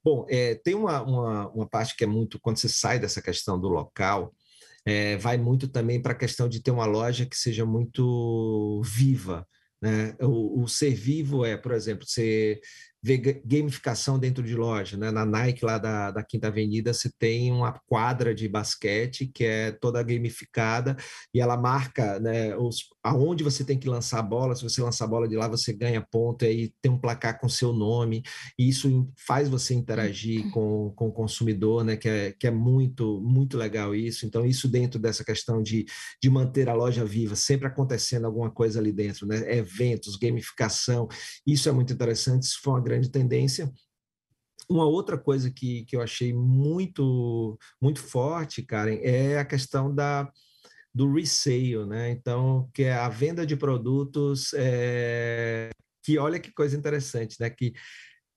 Bom, 0.05 0.27
é, 0.29 0.55
tem 0.55 0.75
uma, 0.75 1.03
uma, 1.03 1.49
uma, 1.51 1.69
parte 1.69 1.97
que 1.97 2.05
é 2.05 2.07
muito, 2.07 2.41
quando 2.41 2.59
você 2.59 2.69
sai 2.69 2.99
dessa 2.99 3.21
questão 3.21 3.61
do 3.61 3.69
local, 3.69 4.35
é, 4.87 5.17
vai 5.17 5.37
muito 5.37 5.69
também 5.69 6.01
para 6.01 6.13
a 6.13 6.19
questão 6.19 6.49
de 6.49 6.63
ter 6.63 6.71
uma 6.71 6.87
loja 6.87 7.27
que 7.27 7.37
seja 7.37 7.67
muito 7.67 8.81
viva. 8.85 9.47
Né? 9.83 10.17
O, 10.21 10.63
o 10.63 10.69
ser 10.69 10.95
vivo 10.95 11.45
é, 11.45 11.57
por 11.57 11.73
exemplo, 11.73 12.07
você 12.07 12.61
ver 13.03 13.43
gamificação 13.45 14.19
dentro 14.19 14.43
de 14.43 14.55
loja. 14.55 14.97
Né? 14.97 15.11
Na 15.11 15.25
Nike, 15.25 15.65
lá 15.65 15.79
da, 15.79 16.11
da 16.11 16.23
Quinta 16.23 16.49
Avenida, 16.49 16.93
você 16.93 17.11
tem 17.19 17.53
uma 17.53 17.73
quadra 17.87 18.35
de 18.35 18.49
basquete 18.49 19.31
que 19.33 19.45
é 19.45 19.71
toda 19.71 20.03
gamificada 20.03 20.97
e 21.33 21.41
ela 21.41 21.57
marca 21.57 22.19
né, 22.19 22.57
os, 22.57 22.89
aonde 23.03 23.45
você 23.45 23.65
tem 23.65 23.79
que 23.79 23.89
lançar 23.89 24.19
a 24.19 24.23
bola. 24.23 24.55
Se 24.55 24.63
você 24.63 24.83
lançar 24.83 25.05
a 25.05 25.09
bola 25.09 25.29
de 25.29 25.37
lá, 25.37 25.47
você 25.47 25.73
ganha 25.73 26.05
ponto, 26.11 26.45
e 26.45 26.49
aí 26.49 26.73
tem 26.83 26.91
um 26.91 26.99
placar 26.99 27.39
com 27.41 27.49
seu 27.49 27.73
nome. 27.73 28.23
E 28.59 28.69
isso 28.69 29.09
faz 29.27 29.49
você 29.49 29.75
interagir 29.75 30.45
uhum. 30.47 30.51
com, 30.51 30.93
com 30.97 31.09
o 31.09 31.13
consumidor, 31.13 31.85
né? 31.85 31.97
que, 31.97 32.09
é, 32.09 32.33
que 32.33 32.47
é 32.47 32.51
muito, 32.51 33.21
muito 33.21 33.57
legal 33.57 33.95
isso. 33.95 34.27
Então, 34.27 34.45
isso 34.45 34.69
dentro 34.69 34.99
dessa 34.99 35.25
questão 35.25 35.63
de, 35.63 35.87
de 36.21 36.29
manter 36.29 36.69
a 36.69 36.75
loja 36.75 37.05
viva, 37.05 37.37
sempre 37.37 37.67
acontecendo 37.69 38.27
alguma 38.27 38.51
coisa 38.51 38.81
ali 38.81 38.93
dentro, 38.93 39.27
né? 39.27 39.57
eventos, 39.57 40.17
gamificação, 40.17 41.09
isso 41.47 41.69
é 41.69 41.73
muito 41.73 41.93
interessante. 41.93 42.43
Isso 42.43 42.61
foi 42.63 42.75
uma 42.75 42.88
grande 42.89 43.11
tendência. 43.11 43.71
Uma 44.69 44.87
outra 44.87 45.17
coisa 45.17 45.51
que, 45.51 45.85
que 45.85 45.97
eu 45.97 46.03
achei 46.03 46.33
muito, 46.33 47.59
muito 47.81 48.01
forte, 48.01 48.63
Karen, 48.63 48.99
é 49.03 49.39
a 49.39 49.45
questão 49.45 49.95
da, 49.95 50.31
do 50.95 51.13
resale, 51.13 51.87
né? 51.87 52.11
Então, 52.11 52.69
que 52.75 52.83
é 52.85 52.93
a 52.93 53.09
venda 53.09 53.47
de 53.47 53.57
produtos, 53.57 54.53
é, 54.55 55.71
que 56.03 56.19
olha 56.19 56.41
que 56.41 56.53
coisa 56.53 56.77
interessante, 56.77 57.37
né? 57.41 57.49
Que 57.49 57.73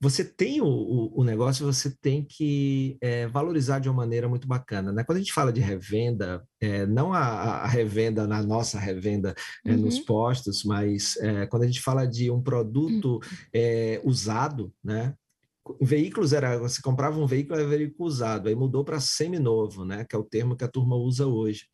você 0.01 0.24
tem 0.25 0.62
o, 0.62 0.65
o, 0.65 1.22
o 1.22 1.24
negócio, 1.24 1.65
você 1.65 1.96
tem 2.01 2.25
que 2.25 2.98
é, 3.00 3.27
valorizar 3.27 3.77
de 3.77 3.88
uma 3.88 3.98
maneira 3.98 4.27
muito 4.27 4.48
bacana. 4.48 4.91
Né? 4.91 5.03
Quando 5.03 5.17
a 5.17 5.22
gente 5.22 5.31
fala 5.31 5.53
de 5.53 5.62
revenda, 5.62 6.43
é, 6.60 6.88
não 6.88 7.13
a, 7.13 7.20
a, 7.20 7.67
revenda 7.67 8.25
na 8.25 8.41
nossa 8.41 8.79
revenda 8.79 9.36
é, 9.63 9.72
uhum. 9.72 9.77
nos 9.77 10.00
postos, 10.00 10.63
mas 10.63 11.15
quando 11.50 11.63
a 11.63 11.67
gente 11.67 11.81
fala 11.81 12.08
de 12.08 12.31
um 12.31 12.41
produto 12.41 13.20
é, 13.53 14.01
usado, 14.03 14.74
né? 14.84 15.13
Veículos 15.80 16.34
era 16.34 16.58
você 16.58 16.82
comprava 16.82 17.20
um 17.20 17.27
veículo 17.27 17.60
era 17.60 17.68
veículo 17.68 18.08
usado 18.08 18.50
aí 18.50 18.56
mudou 18.56 18.84
para 18.84 19.00
seminovo 19.00 19.86
né 19.86 20.03
que 20.06 20.15
é 20.15 20.20
o 20.20 20.24
termo 20.24 20.56
que 20.56 20.63
a 20.63 20.68
turma 20.68 20.96
usa 20.96 21.27
hoje. 21.27 21.65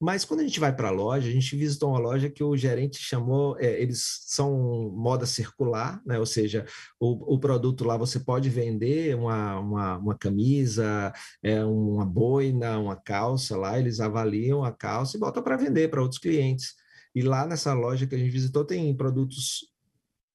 Mas 0.00 0.24
quando 0.24 0.40
a 0.40 0.42
gente 0.44 0.60
vai 0.60 0.74
para 0.74 0.88
a 0.88 0.92
loja 0.92 1.28
a 1.28 1.32
gente 1.32 1.56
visitou 1.56 1.90
uma 1.90 1.98
loja 1.98 2.30
que 2.30 2.42
o 2.42 2.56
gerente 2.56 2.98
chamou 2.98 3.56
é, 3.58 3.80
eles 3.80 4.22
são 4.26 4.90
moda 4.94 5.26
circular 5.26 6.00
né 6.06 6.18
ou 6.18 6.26
seja 6.26 6.64
o, 7.00 7.34
o 7.34 7.38
produto 7.38 7.84
lá 7.84 7.96
você 7.96 8.20
pode 8.20 8.48
vender 8.48 9.16
uma, 9.16 9.58
uma, 9.58 9.98
uma 9.98 10.18
camisa 10.18 11.12
é, 11.42 11.64
uma 11.64 12.04
boina 12.06 12.78
uma 12.78 12.96
calça 12.96 13.56
lá 13.56 13.78
eles 13.78 14.00
avaliam 14.00 14.64
a 14.64 14.72
calça 14.72 15.16
e 15.16 15.20
botam 15.20 15.42
para 15.42 15.56
vender 15.56 15.88
para 15.88 16.02
outros 16.02 16.20
clientes. 16.20 16.74
E 17.14 17.22
lá 17.22 17.46
nessa 17.46 17.72
loja 17.72 18.06
que 18.06 18.14
a 18.14 18.18
gente 18.18 18.30
visitou 18.30 18.64
tem 18.64 18.94
produtos 18.96 19.73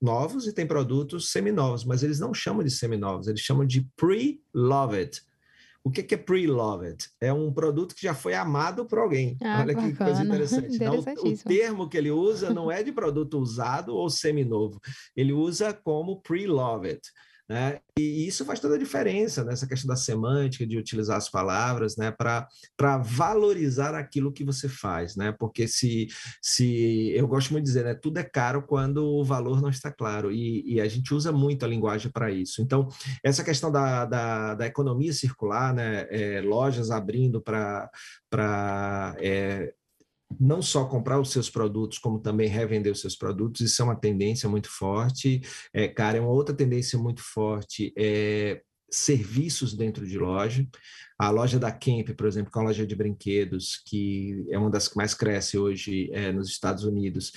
novos 0.01 0.47
e 0.47 0.53
tem 0.53 0.65
produtos 0.65 1.31
seminovos, 1.31 1.83
mas 1.83 2.03
eles 2.03 2.19
não 2.19 2.33
chamam 2.33 2.63
de 2.63 2.71
seminovos, 2.71 3.27
eles 3.27 3.41
chamam 3.41 3.65
de 3.65 3.87
pre-loved. 3.95 5.21
O 5.83 5.89
que, 5.89 6.13
é 6.13 6.17
pre-loved? 6.17 7.09
É 7.21 7.31
um 7.31 7.51
produto 7.53 7.95
que 7.95 8.03
já 8.03 8.13
foi 8.13 8.33
amado 8.33 8.85
por 8.85 8.99
alguém. 8.99 9.37
Ah, 9.41 9.61
Olha 9.61 9.73
que 9.73 9.95
coisa 9.95 10.23
interessante. 10.23 10.77
Não, 10.77 10.99
o 10.99 11.37
termo 11.37 11.89
que 11.89 11.97
ele 11.97 12.11
usa 12.11 12.53
não 12.53 12.69
é 12.71 12.83
de 12.83 12.91
produto 12.91 13.39
usado 13.39 13.95
ou 13.95 14.09
seminovo. 14.09 14.79
Ele 15.15 15.31
usa 15.31 15.73
como 15.73 16.21
pre-loved. 16.21 16.99
Né? 17.49 17.79
E 17.97 18.27
isso 18.27 18.45
faz 18.45 18.59
toda 18.59 18.75
a 18.75 18.77
diferença 18.77 19.43
nessa 19.43 19.67
questão 19.67 19.87
da 19.87 19.95
semântica, 19.95 20.67
de 20.67 20.77
utilizar 20.77 21.17
as 21.17 21.29
palavras, 21.29 21.97
né? 21.97 22.11
para 22.11 22.47
valorizar 22.99 23.95
aquilo 23.95 24.31
que 24.31 24.43
você 24.43 24.69
faz. 24.69 25.15
Né? 25.15 25.31
Porque 25.31 25.67
se, 25.67 26.07
se 26.39 27.11
eu 27.15 27.27
gosto 27.27 27.51
muito 27.51 27.65
de 27.65 27.71
dizer, 27.71 27.85
né? 27.85 27.95
tudo 27.95 28.19
é 28.19 28.23
caro 28.23 28.61
quando 28.61 29.03
o 29.03 29.23
valor 29.23 29.61
não 29.61 29.69
está 29.69 29.91
claro, 29.91 30.31
e, 30.31 30.63
e 30.75 30.79
a 30.79 30.87
gente 30.87 31.11
usa 31.11 31.31
muito 31.31 31.65
a 31.65 31.67
linguagem 31.67 32.11
para 32.11 32.29
isso. 32.31 32.61
Então, 32.61 32.87
essa 33.23 33.43
questão 33.43 33.71
da, 33.71 34.05
da, 34.05 34.53
da 34.53 34.67
economia 34.67 35.11
circular, 35.11 35.73
né? 35.73 36.07
É, 36.09 36.41
lojas 36.41 36.91
abrindo 36.91 37.41
para 37.41 37.89
é, 39.19 39.73
não 40.39 40.61
só 40.61 40.85
comprar 40.85 41.19
os 41.19 41.31
seus 41.31 41.49
produtos, 41.49 41.97
como 41.97 42.19
também 42.19 42.47
revender 42.47 42.91
os 42.91 43.01
seus 43.01 43.15
produtos, 43.15 43.61
isso 43.61 43.81
é 43.81 43.85
uma 43.85 43.95
tendência 43.95 44.49
muito 44.49 44.69
forte. 44.69 45.41
É, 45.73 45.87
cara, 45.87 46.17
é 46.17 46.21
uma 46.21 46.29
outra 46.29 46.55
tendência 46.55 46.99
muito 46.99 47.21
forte 47.21 47.93
é 47.97 48.61
serviços 48.91 49.75
dentro 49.75 50.05
de 50.05 50.17
loja. 50.17 50.67
A 51.17 51.29
loja 51.29 51.59
da 51.59 51.71
Kemp, 51.71 52.09
por 52.15 52.27
exemplo, 52.27 52.51
que 52.51 52.57
é 52.57 52.61
uma 52.61 52.67
loja 52.67 52.87
de 52.87 52.95
brinquedos, 52.95 53.81
que 53.85 54.45
é 54.49 54.57
uma 54.57 54.69
das 54.69 54.87
que 54.87 54.97
mais 54.97 55.13
cresce 55.13 55.57
hoje 55.57 56.09
é, 56.13 56.31
nos 56.31 56.49
Estados 56.49 56.83
Unidos, 56.83 57.31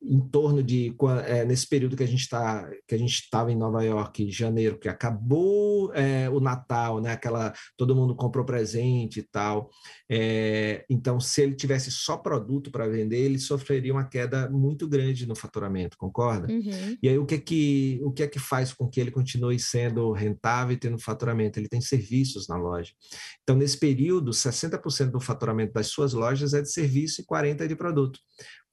em 0.00 0.20
torno 0.28 0.62
de 0.62 0.94
é, 1.26 1.44
nesse 1.44 1.68
período 1.68 1.96
que 1.96 2.02
a 2.02 2.08
gente 2.08 2.20
está 2.20 2.70
que 2.86 2.94
a 2.94 2.98
gente 2.98 3.14
estava 3.14 3.50
em 3.50 3.56
Nova 3.56 3.82
York, 3.82 4.22
em 4.22 4.30
janeiro, 4.30 4.78
que 4.78 4.88
acabou 4.88 5.92
é, 5.94 6.28
o 6.30 6.38
Natal, 6.40 7.00
né? 7.00 7.12
Aquela 7.12 7.52
todo 7.76 7.96
mundo 7.96 8.14
comprou 8.14 8.44
presente 8.44 9.20
e 9.20 9.22
tal. 9.22 9.70
É, 10.08 10.84
então, 10.88 11.18
se 11.18 11.42
ele 11.42 11.54
tivesse 11.54 11.90
só 11.90 12.16
produto 12.16 12.70
para 12.70 12.86
vender, 12.86 13.18
ele 13.18 13.38
sofreria 13.38 13.92
uma 13.92 14.04
queda 14.04 14.48
muito 14.48 14.86
grande 14.86 15.26
no 15.26 15.34
faturamento, 15.34 15.96
concorda? 15.96 16.52
Uhum. 16.52 16.96
E 17.02 17.08
aí 17.08 17.18
o 17.18 17.26
que 17.26 17.34
é 17.34 17.38
que 17.38 18.00
o 18.02 18.12
que 18.12 18.22
é 18.22 18.28
que 18.28 18.38
faz 18.38 18.72
com 18.72 18.88
que 18.88 19.00
ele 19.00 19.10
continue 19.10 19.58
sendo 19.58 20.12
rentável 20.12 20.74
e 20.74 20.78
tendo 20.78 20.98
faturamento? 20.98 21.58
Ele 21.58 21.68
tem 21.68 21.80
serviços 21.80 22.46
na 22.46 22.56
loja. 22.56 22.92
Então, 23.42 23.56
nesse 23.56 23.78
período, 23.78 24.30
60% 24.30 25.10
do 25.10 25.20
faturamento 25.20 25.72
das 25.72 25.88
suas 25.88 26.12
lojas 26.12 26.54
é 26.54 26.62
de 26.62 26.70
serviço 26.70 27.20
e 27.20 27.24
40 27.24 27.64
é 27.64 27.66
de 27.66 27.76
produto. 27.76 28.20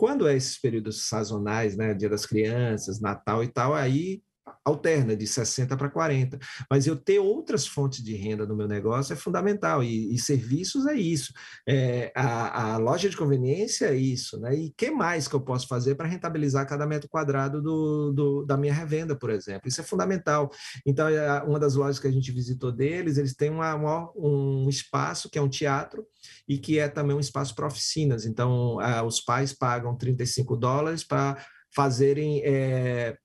Quando 0.02 0.28
é 0.28 0.36
esses 0.36 0.60
períodos 0.60 1.08
sazonais, 1.08 1.78
né, 1.78 1.94
Dia 1.94 2.10
das 2.10 2.26
Crianças, 2.26 3.00
Natal 3.00 3.44
e 3.44 3.48
tal, 3.48 3.76
aí 3.76 4.20
alterna 4.64 5.16
de 5.16 5.26
60 5.28 5.76
para 5.78 5.90
40. 5.90 6.40
Mas 6.70 6.88
eu 6.88 6.96
ter 6.96 7.20
outras 7.20 7.66
fontes 7.66 8.04
de 8.04 8.16
renda 8.16 8.46
no 8.46 8.56
meu 8.56 8.68
negócio 8.68 9.14
é 9.14 9.16
fundamental, 9.16 9.84
e, 9.84 10.14
e 10.14 10.20
serviços 10.20 10.86
é 10.86 10.94
isso. 10.94 11.34
É, 11.68 12.12
a, 12.16 12.74
a, 12.74 12.78
loja 12.78 13.10
de 13.10 13.18
conveniência 13.18 13.86
é 13.86 13.96
isso, 13.96 14.40
né? 14.40 14.56
E 14.56 14.74
que 14.76 14.92
mais 14.92 15.28
que 15.28 15.36
eu 15.36 15.42
posso 15.42 15.68
fazer 15.68 15.96
para 15.96 16.08
rentabilizar 16.08 16.68
cada 16.68 16.86
metro 16.86 17.10
quadrado 17.10 17.62
do, 17.62 18.12
do, 18.12 18.46
da 18.46 18.58
minha 18.58 18.74
revenda, 18.74 19.16
por 19.16 19.30
exemplo? 19.30 19.68
Isso 19.68 19.82
é 19.82 19.84
fundamental. 19.84 20.50
Então, 20.86 21.08
é, 21.08 21.44
uma 21.44 21.60
das 21.60 21.76
lojas 21.76 22.00
que 22.00 22.08
a 22.08 22.12
gente 22.12 22.32
visitou 22.32 22.72
deles, 22.72 23.18
eles 23.18 23.36
têm 23.36 23.50
uma, 23.50 23.76
uma, 23.76 24.12
um 24.16 24.70
espaço 24.70 25.30
que 25.30 25.38
é 25.38 25.42
um 25.42 25.50
teatro 25.50 26.06
e 26.48 26.58
que 26.58 26.80
é 26.80 26.88
também 26.88 27.16
um 27.16 27.20
espaço 27.20 27.56
para 27.56 27.68
oficinas. 27.68 28.26
Então, 28.26 28.78
os 29.06 29.22
pais 29.22 29.54
pagam 29.54 29.96
35 29.96 30.56
dólares 30.56 31.04
para 31.04 31.38
fazerem 31.74 32.42
é, 32.44 33.18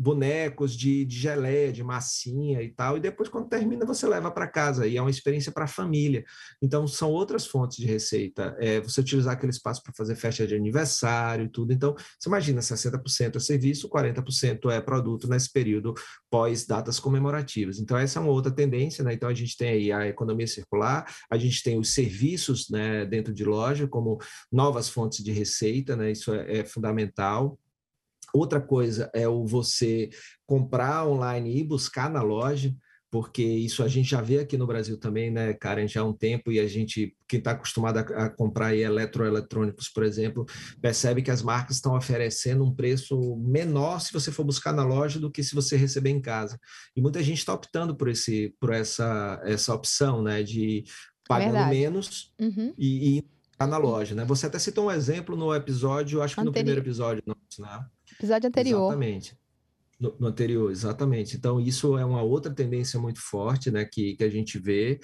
bonecos 0.00 0.74
de, 0.74 1.04
de 1.04 1.18
geleia, 1.18 1.70
de 1.70 1.84
massinha 1.84 2.62
e 2.62 2.70
tal, 2.70 2.96
e 2.96 3.00
depois, 3.00 3.28
quando 3.28 3.50
termina, 3.50 3.84
você 3.84 4.06
leva 4.06 4.30
para 4.30 4.48
casa, 4.48 4.86
e 4.86 4.96
é 4.96 5.00
uma 5.00 5.10
experiência 5.10 5.52
para 5.52 5.64
a 5.64 5.68
família. 5.68 6.24
Então, 6.62 6.86
são 6.86 7.10
outras 7.10 7.46
fontes 7.46 7.76
de 7.76 7.84
receita. 7.84 8.56
É, 8.58 8.80
você 8.80 9.02
utilizar 9.02 9.34
aquele 9.34 9.52
espaço 9.52 9.82
para 9.82 9.92
fazer 9.92 10.16
festa 10.16 10.46
de 10.46 10.54
aniversário 10.54 11.44
e 11.44 11.48
tudo. 11.50 11.74
Então, 11.74 11.94
você 12.18 12.30
imagina, 12.30 12.62
60% 12.62 13.36
é 13.36 13.40
serviço, 13.40 13.90
40% 13.90 14.70
é 14.70 14.80
produto 14.80 15.28
nesse 15.28 15.52
período 15.52 15.92
pós-datas 16.30 16.98
comemorativas. 16.98 17.78
Então, 17.78 17.98
essa 17.98 18.18
é 18.18 18.22
uma 18.22 18.32
outra 18.32 18.50
tendência, 18.50 19.04
né? 19.04 19.12
Então, 19.12 19.28
a 19.28 19.34
gente 19.34 19.54
tem 19.54 19.68
aí 19.68 19.92
a 19.92 20.06
economia 20.06 20.46
circular, 20.46 21.06
a 21.30 21.36
gente 21.36 21.62
tem 21.62 21.78
os 21.78 21.92
serviços 21.92 22.70
né, 22.70 23.04
dentro 23.04 23.34
de 23.34 23.44
loja, 23.44 23.86
como 23.86 24.16
novas 24.50 24.88
fontes 24.88 25.22
de 25.22 25.30
receita, 25.30 25.94
né? 25.94 26.10
Isso 26.10 26.32
é, 26.32 26.60
é 26.60 26.64
fundamental. 26.64 27.58
Outra 28.34 28.60
coisa 28.60 29.10
é 29.14 29.28
o 29.28 29.46
você 29.46 30.10
comprar 30.46 31.06
online 31.06 31.58
e 31.58 31.64
buscar 31.64 32.10
na 32.10 32.22
loja, 32.22 32.74
porque 33.10 33.42
isso 33.42 33.82
a 33.82 33.88
gente 33.88 34.08
já 34.08 34.20
vê 34.20 34.38
aqui 34.38 34.56
no 34.56 34.66
Brasil 34.66 34.96
também, 34.96 35.30
né, 35.30 35.52
Karen, 35.52 35.88
já 35.88 36.00
há 36.00 36.04
um 36.04 36.12
tempo, 36.12 36.52
e 36.52 36.60
a 36.60 36.66
gente, 36.68 37.16
quem 37.26 37.40
está 37.40 37.50
acostumado 37.50 37.98
a, 37.98 38.30
comprar 38.30 38.74
eletroeletrônicos, 38.74 39.88
por 39.88 40.04
exemplo, 40.04 40.46
percebe 40.80 41.20
que 41.20 41.30
as 41.30 41.42
marcas 41.42 41.76
estão 41.76 41.96
oferecendo 41.96 42.64
um 42.64 42.72
preço 42.72 43.36
menor 43.36 44.00
se 44.00 44.12
você 44.12 44.30
for 44.30 44.44
buscar 44.44 44.72
na 44.72 44.84
loja 44.84 45.18
do 45.18 45.30
que 45.30 45.42
se 45.42 45.56
você 45.56 45.76
receber 45.76 46.10
em 46.10 46.20
casa. 46.20 46.58
E 46.94 47.00
muita 47.00 47.20
gente 47.20 47.38
está 47.38 47.52
optando 47.52 47.96
por, 47.96 48.08
esse, 48.08 48.54
por 48.60 48.72
essa, 48.72 49.40
essa 49.44 49.74
opção, 49.74 50.22
né, 50.22 50.44
de 50.44 50.84
pagando 51.26 51.52
Verdade. 51.52 51.76
menos 51.76 52.32
uhum. 52.40 52.72
e, 52.78 53.18
e 53.18 53.24
na 53.66 53.76
loja, 53.76 54.14
né? 54.14 54.24
Você 54.24 54.46
até 54.46 54.58
citou 54.58 54.86
um 54.86 54.90
exemplo 54.90 55.36
no 55.36 55.54
episódio, 55.54 56.22
acho 56.22 56.34
que 56.34 56.40
Anterior. 56.40 56.50
no 56.50 56.52
primeiro 56.52 56.80
episódio 56.80 57.22
nosso, 57.26 57.60
né? 57.60 57.86
Episódio 58.20 58.48
anterior. 58.48 58.90
Exatamente. 58.90 59.34
No, 59.98 60.14
no, 60.18 60.26
anterior, 60.26 60.70
exatamente. 60.70 61.36
Então, 61.36 61.58
isso 61.58 61.96
é 61.96 62.04
uma 62.04 62.22
outra 62.22 62.54
tendência 62.54 63.00
muito 63.00 63.18
forte 63.18 63.70
né, 63.70 63.86
que, 63.86 64.14
que 64.14 64.24
a 64.24 64.28
gente 64.28 64.58
vê. 64.58 65.00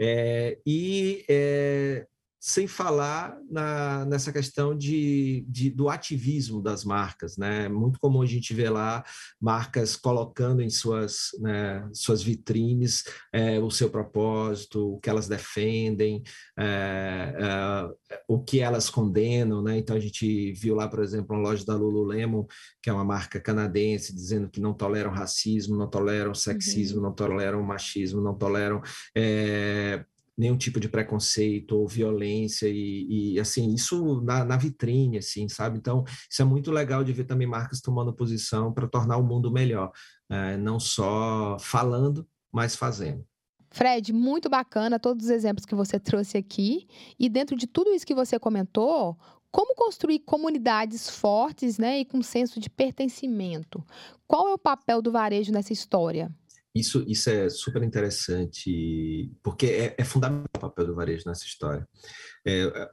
É, 0.00 0.56
e 0.64 1.24
é, 1.28 2.06
sem 2.40 2.66
falar 2.66 3.36
na, 3.50 4.06
nessa 4.06 4.32
questão 4.32 4.74
de, 4.74 5.44
de, 5.46 5.68
do 5.68 5.90
ativismo 5.90 6.62
das 6.62 6.84
marcas. 6.84 7.36
Né? 7.36 7.66
É 7.66 7.68
muito 7.68 8.00
comum 8.00 8.22
a 8.22 8.26
gente 8.26 8.54
ver 8.54 8.70
lá 8.70 9.04
marcas 9.38 9.94
colocando 9.94 10.62
em 10.62 10.70
suas, 10.70 11.28
né, 11.38 11.86
suas 11.92 12.22
vitrines 12.22 13.04
é, 13.30 13.60
o 13.60 13.70
seu 13.70 13.90
propósito, 13.90 14.94
o 14.94 15.00
que 15.00 15.10
elas 15.10 15.28
defendem, 15.28 16.22
é, 16.58 17.34
é, 17.38 18.16
o 18.26 18.42
que 18.42 18.60
elas 18.60 18.88
condenam. 18.88 19.62
Né? 19.62 19.76
Então, 19.76 19.94
a 19.94 20.00
gente 20.00 20.52
viu 20.52 20.74
lá, 20.74 20.88
por 20.88 21.00
exemplo, 21.00 21.36
uma 21.36 21.42
loja 21.42 21.66
da 21.66 21.76
Lululemon, 21.76 22.46
que 22.82 22.88
é 22.88 22.92
uma 22.92 23.04
marca 23.04 23.38
canadense, 23.38 24.14
dizendo 24.14 24.48
que 24.48 24.60
não 24.60 24.72
toleram 24.72 25.10
racismo, 25.10 25.76
não 25.76 25.88
toleram 25.88 26.34
sexismo, 26.34 26.98
uhum. 26.98 27.04
não 27.04 27.12
toleram 27.12 27.62
machismo, 27.62 28.22
não 28.22 28.34
toleram 28.34 28.80
é, 29.14 30.06
nenhum 30.40 30.56
tipo 30.56 30.80
de 30.80 30.88
preconceito 30.88 31.72
ou 31.72 31.86
violência 31.86 32.66
e, 32.66 33.34
e 33.34 33.40
assim 33.40 33.74
isso 33.74 34.22
na, 34.22 34.44
na, 34.44 34.56
vitrine 34.56 35.18
assim 35.18 35.48
sabe 35.48 35.78
então 35.78 36.02
isso 36.28 36.40
é 36.40 36.44
muito 36.44 36.70
legal 36.70 37.04
de 37.04 37.12
ver 37.12 37.24
também 37.24 37.46
marcas 37.46 37.80
tomando 37.80 38.12
posição 38.12 38.72
para 38.72 38.88
tornar 38.88 39.18
o 39.18 39.22
mundo 39.22 39.52
melhor 39.52 39.92
é, 40.30 40.56
não 40.56 40.80
só 40.80 41.58
falando 41.60 42.26
mas 42.50 42.74
fazendo 42.74 43.24
Fred, 43.72 44.12
muito 44.12 44.48
bacana 44.48 44.98
todos 44.98 45.26
os 45.26 45.30
exemplos 45.30 45.64
que 45.64 45.76
você 45.76 45.96
trouxe 45.96 46.36
aqui. 46.36 46.88
E 47.16 47.28
dentro 47.28 47.54
de 47.54 47.68
tudo 47.68 47.92
isso 47.92 48.04
que 48.04 48.16
você 48.16 48.36
comentou, 48.36 49.16
como 49.48 49.76
construir 49.76 50.18
comunidades 50.20 51.08
fortes 51.08 51.78
né, 51.78 52.00
e 52.00 52.04
com 52.04 52.20
senso 52.20 52.58
de 52.58 52.68
pertencimento? 52.68 53.80
Qual 54.26 54.48
é 54.48 54.54
o 54.54 54.58
papel 54.58 55.00
do 55.00 55.12
varejo 55.12 55.52
nessa 55.52 55.72
história? 55.72 56.34
Isso, 56.74 57.04
isso 57.08 57.28
é 57.28 57.48
super 57.48 57.82
interessante, 57.82 59.32
porque 59.42 59.66
é, 59.66 59.94
é 59.98 60.04
fundamental 60.04 60.48
o 60.56 60.60
papel 60.60 60.86
do 60.86 60.94
varejo 60.94 61.24
nessa 61.26 61.44
história. 61.44 61.88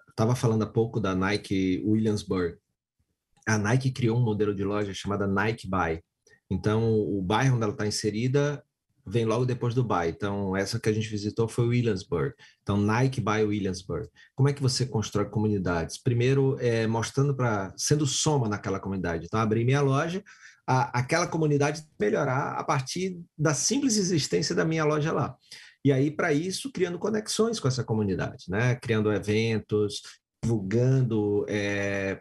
Estava 0.09 0.33
é, 0.33 0.35
falando 0.35 0.63
há 0.63 0.67
pouco 0.67 0.99
da 0.99 1.13
Nike 1.13 1.83
Williamsburg. 1.85 2.57
A 3.45 3.57
Nike 3.57 3.91
criou 3.91 4.17
um 4.17 4.23
modelo 4.23 4.53
de 4.53 4.63
loja 4.63 4.93
chamada 4.93 5.27
Nike 5.27 5.69
Buy. 5.69 6.01
Então, 6.49 6.91
o 6.91 7.21
bairro 7.21 7.55
onde 7.55 7.63
ela 7.63 7.73
está 7.73 7.85
inserida 7.85 8.63
vem 9.07 9.25
logo 9.25 9.45
depois 9.45 9.73
do 9.73 9.83
Buy. 9.83 10.09
Então, 10.09 10.55
essa 10.55 10.79
que 10.79 10.89
a 10.89 10.93
gente 10.93 11.07
visitou 11.07 11.47
foi 11.47 11.67
Williamsburg. 11.67 12.33
Então, 12.61 12.77
Nike 12.77 13.21
Buy 13.21 13.43
Williamsburg. 13.43 14.09
Como 14.35 14.49
é 14.49 14.53
que 14.53 14.61
você 14.61 14.85
constrói 14.85 15.25
comunidades? 15.25 15.97
Primeiro, 15.97 16.57
é, 16.59 16.85
mostrando 16.85 17.35
para, 17.35 17.73
sendo 17.77 18.05
soma 18.05 18.49
naquela 18.49 18.79
comunidade. 18.79 19.25
Então, 19.25 19.39
abri 19.39 19.63
minha 19.63 19.81
loja, 19.81 20.21
a, 20.67 20.99
aquela 20.99 21.27
comunidade 21.27 21.83
melhorar 21.99 22.53
a 22.59 22.63
partir 22.63 23.19
da 23.37 23.53
simples 23.53 23.97
existência 23.97 24.53
da 24.53 24.65
minha 24.65 24.83
loja 24.83 25.13
lá. 25.13 25.35
E 25.85 25.91
aí, 25.91 26.11
para 26.11 26.33
isso, 26.33 26.71
criando 26.71 26.99
conexões 26.99 27.59
com 27.59 27.67
essa 27.67 27.83
comunidade, 27.83 28.45
né? 28.49 28.75
criando 28.75 29.11
eventos, 29.11 30.01
divulgando 30.43 31.45
é, 31.47 32.19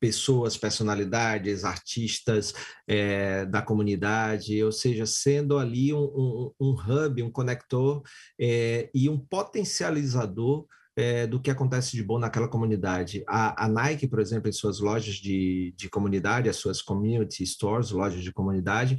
pessoas, 0.00 0.56
personalidades, 0.56 1.64
artistas 1.64 2.54
é, 2.86 3.44
da 3.46 3.62
comunidade, 3.62 4.62
ou 4.62 4.72
seja, 4.72 5.06
sendo 5.06 5.58
ali 5.58 5.92
um, 5.92 6.04
um, 6.04 6.52
um 6.60 6.70
hub, 6.70 7.22
um 7.22 7.30
conector 7.30 8.02
é, 8.40 8.90
e 8.94 9.08
um 9.08 9.18
potencializador 9.18 10.66
é, 10.98 11.28
do 11.28 11.40
que 11.40 11.48
acontece 11.48 11.92
de 11.92 12.02
bom 12.02 12.18
naquela 12.18 12.48
comunidade. 12.48 13.22
A, 13.28 13.66
a, 13.66 13.68
Nike, 13.68 14.08
por 14.08 14.18
exemplo, 14.18 14.48
em 14.48 14.52
suas 14.52 14.80
lojas 14.80 15.14
de, 15.14 15.72
de 15.76 15.88
comunidade, 15.88 16.48
as 16.48 16.56
suas 16.56 16.82
community 16.82 17.46
stores, 17.46 17.92
lojas 17.92 18.20
de 18.20 18.32
comunidade, 18.32 18.98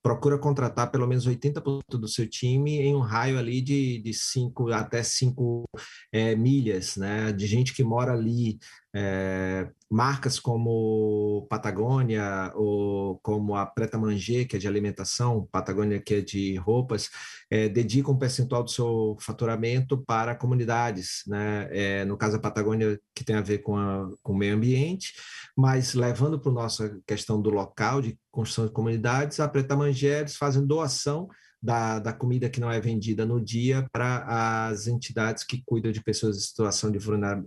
procura 0.00 0.38
contratar 0.38 0.92
pelo 0.92 1.08
menos 1.08 1.26
80% 1.26 1.98
do 1.98 2.06
seu 2.06 2.28
time 2.28 2.78
em 2.78 2.94
um 2.94 3.00
raio 3.00 3.36
ali 3.36 3.60
de, 3.60 3.98
de 3.98 4.14
cinco 4.14 4.70
até 4.70 5.02
5 5.02 5.64
é, 6.12 6.36
milhas, 6.36 6.96
né? 6.96 7.32
De 7.32 7.48
gente 7.48 7.74
que 7.74 7.82
mora 7.82 8.12
ali, 8.12 8.56
é, 8.94 9.70
marcas 9.90 10.38
como 10.38 11.46
Patagônia 11.48 12.52
ou 12.54 13.18
como 13.20 13.54
a 13.54 13.64
Preta 13.64 13.96
Manger, 13.96 14.48
que 14.48 14.56
é 14.56 14.58
de 14.58 14.66
alimentação, 14.66 15.48
Patagônia, 15.50 16.00
que 16.00 16.14
é 16.14 16.20
de 16.20 16.56
roupas, 16.56 17.08
é, 17.50 17.68
dedicam 17.68 18.14
um 18.14 18.18
percentual 18.18 18.64
do 18.64 18.70
seu 18.70 19.16
faturamento 19.20 19.96
para 19.98 20.34
comunidades, 20.34 21.22
né? 21.26 21.68
É, 21.70 22.04
no 22.04 22.16
caso 22.16 22.36
a 22.36 22.40
Patagônia, 22.40 23.00
que 23.14 23.24
tem 23.24 23.36
a 23.36 23.40
ver 23.40 23.58
com, 23.58 23.76
a, 23.76 24.08
com 24.22 24.32
o 24.32 24.36
meio 24.36 24.54
ambiente, 24.54 25.14
mas 25.56 25.94
levando 25.94 26.40
para 26.40 26.50
a 26.50 26.54
nossa 26.54 27.00
questão 27.06 27.40
do 27.40 27.50
local 27.50 28.02
de 28.02 28.18
construção 28.30 28.66
de 28.66 28.72
comunidades, 28.72 29.40
a 29.40 29.48
Preta 29.48 29.76
Manger, 29.76 30.20
eles 30.20 30.36
fazem 30.36 30.66
doação 30.66 31.28
da, 31.62 31.98
da 31.98 32.12
comida 32.12 32.48
que 32.48 32.60
não 32.60 32.70
é 32.70 32.80
vendida 32.80 33.26
no 33.26 33.40
dia 33.40 33.86
para 33.92 34.68
as 34.68 34.86
entidades 34.86 35.44
que 35.44 35.62
cuidam 35.64 35.92
de 35.92 36.02
pessoas 36.02 36.36
em 36.36 36.40
situação 36.40 36.90
de 36.90 36.98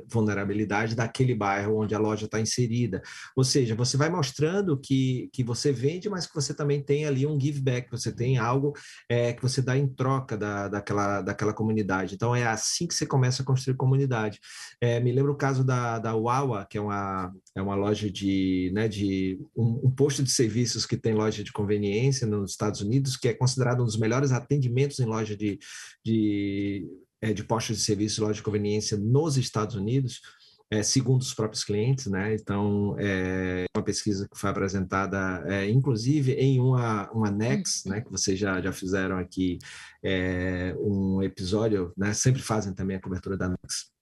vulnerabilidade 0.08 0.96
daquele 0.96 1.34
bairro 1.34 1.82
onde 1.82 1.96
a 1.96 2.00
loja 2.00 2.26
está 2.26 2.40
inserida. 2.40 3.02
Ou 3.36 3.44
seja, 3.44 3.76
você 3.76 3.98
vai 3.98 4.10
mostrando 4.10 4.78
que, 4.78 5.30
que 5.34 5.44
você 5.44 5.72
vende, 5.72 6.10
mas 6.10 6.28
que 6.28 6.36
você 6.36 6.54
também 6.54 6.82
tem 6.82 7.06
ali 7.06 7.26
um 7.26 7.40
give 7.40 7.62
back, 7.62 7.90
você 7.90 8.12
tem 8.12 8.38
algo 8.38 8.74
é, 9.10 9.34
que 9.34 9.42
você 9.42 9.62
dá 9.62 9.78
em 9.78 9.88
troca 9.88 10.38
da, 10.38 10.68
daquela, 10.68 11.22
daquela 11.22 11.54
comunidade. 11.54 12.14
Então, 12.16 12.36
é 12.36 12.46
assim 12.46 12.86
que 12.88 12.94
você 12.94 13.06
começa 13.06 13.42
a 13.42 13.46
construir 13.46 13.76
comunidade. 13.76 14.40
É, 14.80 15.00
me 15.00 15.12
lembro 15.12 15.34
o 15.34 15.38
caso 15.38 15.64
da, 15.64 15.98
da 15.98 16.16
Wawa, 16.16 16.68
que 16.70 16.78
é 16.78 16.82
uma, 16.82 17.34
é 17.56 17.62
uma 17.62 17.76
loja 17.76 18.12
de, 18.12 18.72
né, 18.74 18.88
de 18.88 19.40
um, 19.56 19.88
um 19.88 19.92
posto 19.92 20.22
de 20.22 20.30
serviços 20.30 20.86
que 20.86 20.98
tem 20.98 21.14
loja 21.14 21.44
de 21.44 21.52
conveniência 21.52 22.28
nos 22.28 22.52
Estados 22.52 22.82
Unidos, 22.82 23.18
que 23.18 23.28
é 23.28 23.34
considerado 23.34 23.82
um 23.82 23.86
dos 23.86 24.03
melhores 24.04 24.32
atendimentos 24.32 25.00
em 25.00 25.06
loja 25.06 25.36
de, 25.36 25.58
de, 26.06 26.86
é, 27.22 27.34
de 27.34 27.44
postos 27.44 27.78
de 27.78 27.84
serviço, 27.84 28.22
loja 28.22 28.36
de 28.36 28.44
conveniência 28.44 28.98
nos 28.98 29.38
Estados 29.38 29.76
Unidos, 29.76 30.22
é, 30.70 30.84
segundo 30.84 31.22
os 31.22 31.34
próprios 31.34 31.64
clientes, 31.64 32.08
né? 32.08 32.34
Então, 32.34 32.96
é 33.00 33.66
uma 33.76 33.84
pesquisa 33.84 34.28
que 34.28 34.38
foi 34.38 34.50
apresentada, 34.50 35.44
é, 35.48 35.70
inclusive, 35.70 36.34
em 36.34 36.60
uma, 36.60 37.10
uma 37.12 37.32
Nex, 37.32 37.84
né? 37.86 38.02
Que 38.02 38.12
vocês 38.12 38.38
já, 38.40 38.60
já 38.60 38.72
fizeram 38.72 39.18
aqui 39.18 39.60
é, 40.04 40.76
um 40.80 41.22
episódio, 41.22 41.94
né? 41.96 42.14
Sempre 42.14 42.42
fazem 42.42 42.74
também 42.74 42.98
a 42.98 43.02
cobertura 43.02 43.38
da 43.38 43.50
Nex. 43.50 43.93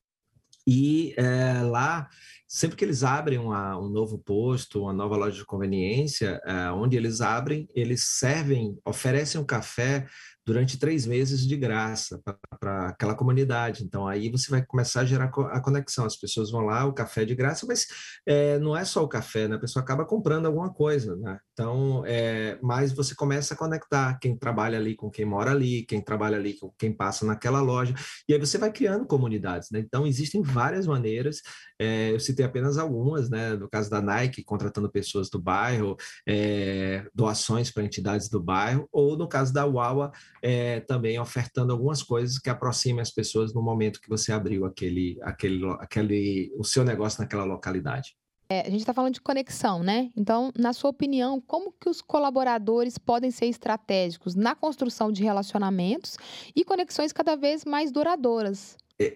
E 0.68 1.14
é, 1.18 1.62
lá 1.64 2.08
sempre 2.52 2.76
que 2.76 2.84
eles 2.84 3.02
abrem 3.02 3.38
uma, 3.38 3.80
um 3.80 3.88
novo 3.88 4.18
posto, 4.18 4.82
uma 4.82 4.92
nova 4.92 5.16
loja 5.16 5.38
de 5.38 5.46
conveniência, 5.46 6.42
uh, 6.46 6.76
onde 6.76 6.98
eles 6.98 7.22
abrem, 7.22 7.70
eles 7.74 8.04
servem, 8.04 8.78
oferecem 8.84 9.40
um 9.40 9.46
café 9.46 10.06
durante 10.46 10.80
três 10.80 11.06
meses 11.06 11.46
de 11.46 11.56
graça 11.56 12.22
para 12.60 12.90
aquela 12.90 13.16
comunidade. 13.16 13.84
Então, 13.84 14.08
aí 14.08 14.30
você 14.30 14.50
vai 14.50 14.66
começar 14.66 15.02
a 15.02 15.06
gerar 15.06 15.26
a 15.26 15.62
conexão. 15.62 16.06
As 16.06 16.18
pessoas 16.18 16.52
vão 16.52 16.62
lá, 16.62 16.86
o 16.86 16.94
café 16.94 17.22
é 17.22 17.26
de 17.26 17.36
graça, 17.36 17.66
mas 17.68 17.86
é, 18.26 18.58
não 18.60 18.76
é 18.76 18.84
só 18.84 19.04
o 19.04 19.08
café, 19.08 19.48
né? 19.48 19.56
A 19.56 19.60
pessoa 19.60 19.84
acaba 19.84 20.06
comprando 20.06 20.48
alguma 20.48 20.74
coisa, 20.74 21.16
né? 21.16 21.40
Então, 21.54 22.04
é, 22.06 22.58
mas 22.62 22.92
você 22.92 23.14
começa 23.14 23.54
a 23.54 23.58
conectar 23.58 24.18
quem 24.20 24.36
trabalha 24.36 24.78
ali 24.78 24.96
com 24.96 25.10
quem 25.12 25.26
mora 25.26 25.52
ali, 25.52 25.84
quem 25.84 26.02
trabalha 26.02 26.38
ali 26.38 26.54
com 26.54 26.72
quem 26.78 26.92
passa 26.92 27.26
naquela 27.26 27.62
loja, 27.62 27.94
e 28.28 28.34
aí 28.34 28.40
você 28.40 28.58
vai 28.58 28.72
criando 28.72 29.06
comunidades, 29.06 29.70
né? 29.72 29.80
Então, 29.80 30.08
existem 30.08 30.42
várias 30.42 30.88
maneiras. 30.88 31.42
É, 31.80 32.12
eu 32.12 32.20
citei 32.20 32.46
apenas 32.46 32.78
algumas, 32.78 33.30
né? 33.30 33.54
No 33.56 33.70
caso 33.70 33.90
da 33.90 34.02
Nike, 34.02 34.44
contratando 34.44 34.92
pessoas 34.92 35.30
do 35.30 35.40
bairro, 35.40 35.96
é, 36.28 37.06
doações 37.14 37.72
para 37.72 37.84
entidades 37.84 38.30
do 38.30 38.42
bairro, 38.42 38.88
ou 38.92 39.18
no 39.18 39.28
caso 39.28 39.54
da 39.54 39.66
Wawa, 39.66 40.12
é, 40.42 40.80
também 40.82 41.20
ofertando 41.20 41.72
algumas 41.72 42.02
coisas 42.02 42.40
que 42.40 42.50
aproximem 42.50 43.02
as 43.02 43.12
pessoas 43.12 43.54
no 43.54 43.62
momento 43.62 44.02
que 44.02 44.10
você 44.10 44.32
abriu 44.32 44.66
aquele, 44.66 45.18
aquele, 45.22 45.66
aquele, 45.80 46.54
o 46.58 46.64
seu 46.64 46.84
negócio 46.84 47.22
naquela 47.22 47.44
localidade. 47.44 48.16
É, 48.52 48.68
a 48.68 48.70
gente 48.70 48.82
está 48.82 48.94
falando 48.94 49.14
de 49.14 49.22
conexão, 49.22 49.82
né? 49.82 50.10
Então, 50.14 50.52
na 50.60 50.74
sua 50.74 50.90
opinião, 50.90 51.40
como 51.40 51.72
que 51.72 51.88
os 51.88 52.02
colaboradores 52.02 52.98
podem 52.98 53.32
ser 53.32 53.46
estratégicos 53.46 54.36
na 54.36 54.54
construção 54.54 55.10
de 55.10 55.24
relacionamentos 55.24 56.18
e 56.54 56.66
conexões 56.66 57.14
cada 57.14 57.38
vez 57.38 57.64
mais 57.64 57.94
duradouras? 57.94 58.76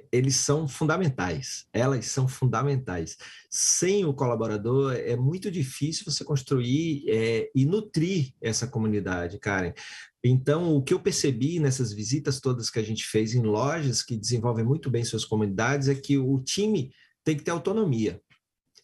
Eles 0.09 0.37
são 0.37 0.67
fundamentais, 0.67 1.67
elas 1.73 2.05
são 2.05 2.27
fundamentais. 2.27 3.17
Sem 3.49 4.05
o 4.05 4.13
colaborador, 4.13 4.93
é 4.93 5.17
muito 5.17 5.51
difícil 5.51 6.05
você 6.05 6.23
construir 6.23 7.03
é, 7.07 7.51
e 7.53 7.65
nutrir 7.65 8.33
essa 8.41 8.65
comunidade, 8.65 9.37
Karen. 9.37 9.73
Então, 10.27 10.75
o 10.75 10.81
que 10.81 10.93
eu 10.93 10.99
percebi 10.99 11.59
nessas 11.59 11.93
visitas 11.93 12.39
todas 12.39 12.69
que 12.69 12.79
a 12.79 12.83
gente 12.83 13.05
fez 13.05 13.35
em 13.35 13.43
lojas 13.43 14.01
que 14.01 14.17
desenvolvem 14.17 14.65
muito 14.65 14.89
bem 14.89 15.03
suas 15.03 15.23
comunidades 15.23 15.87
é 15.87 15.95
que 15.95 16.17
o 16.17 16.39
time 16.39 16.91
tem 17.23 17.37
que 17.37 17.43
ter 17.43 17.51
autonomia 17.51 18.19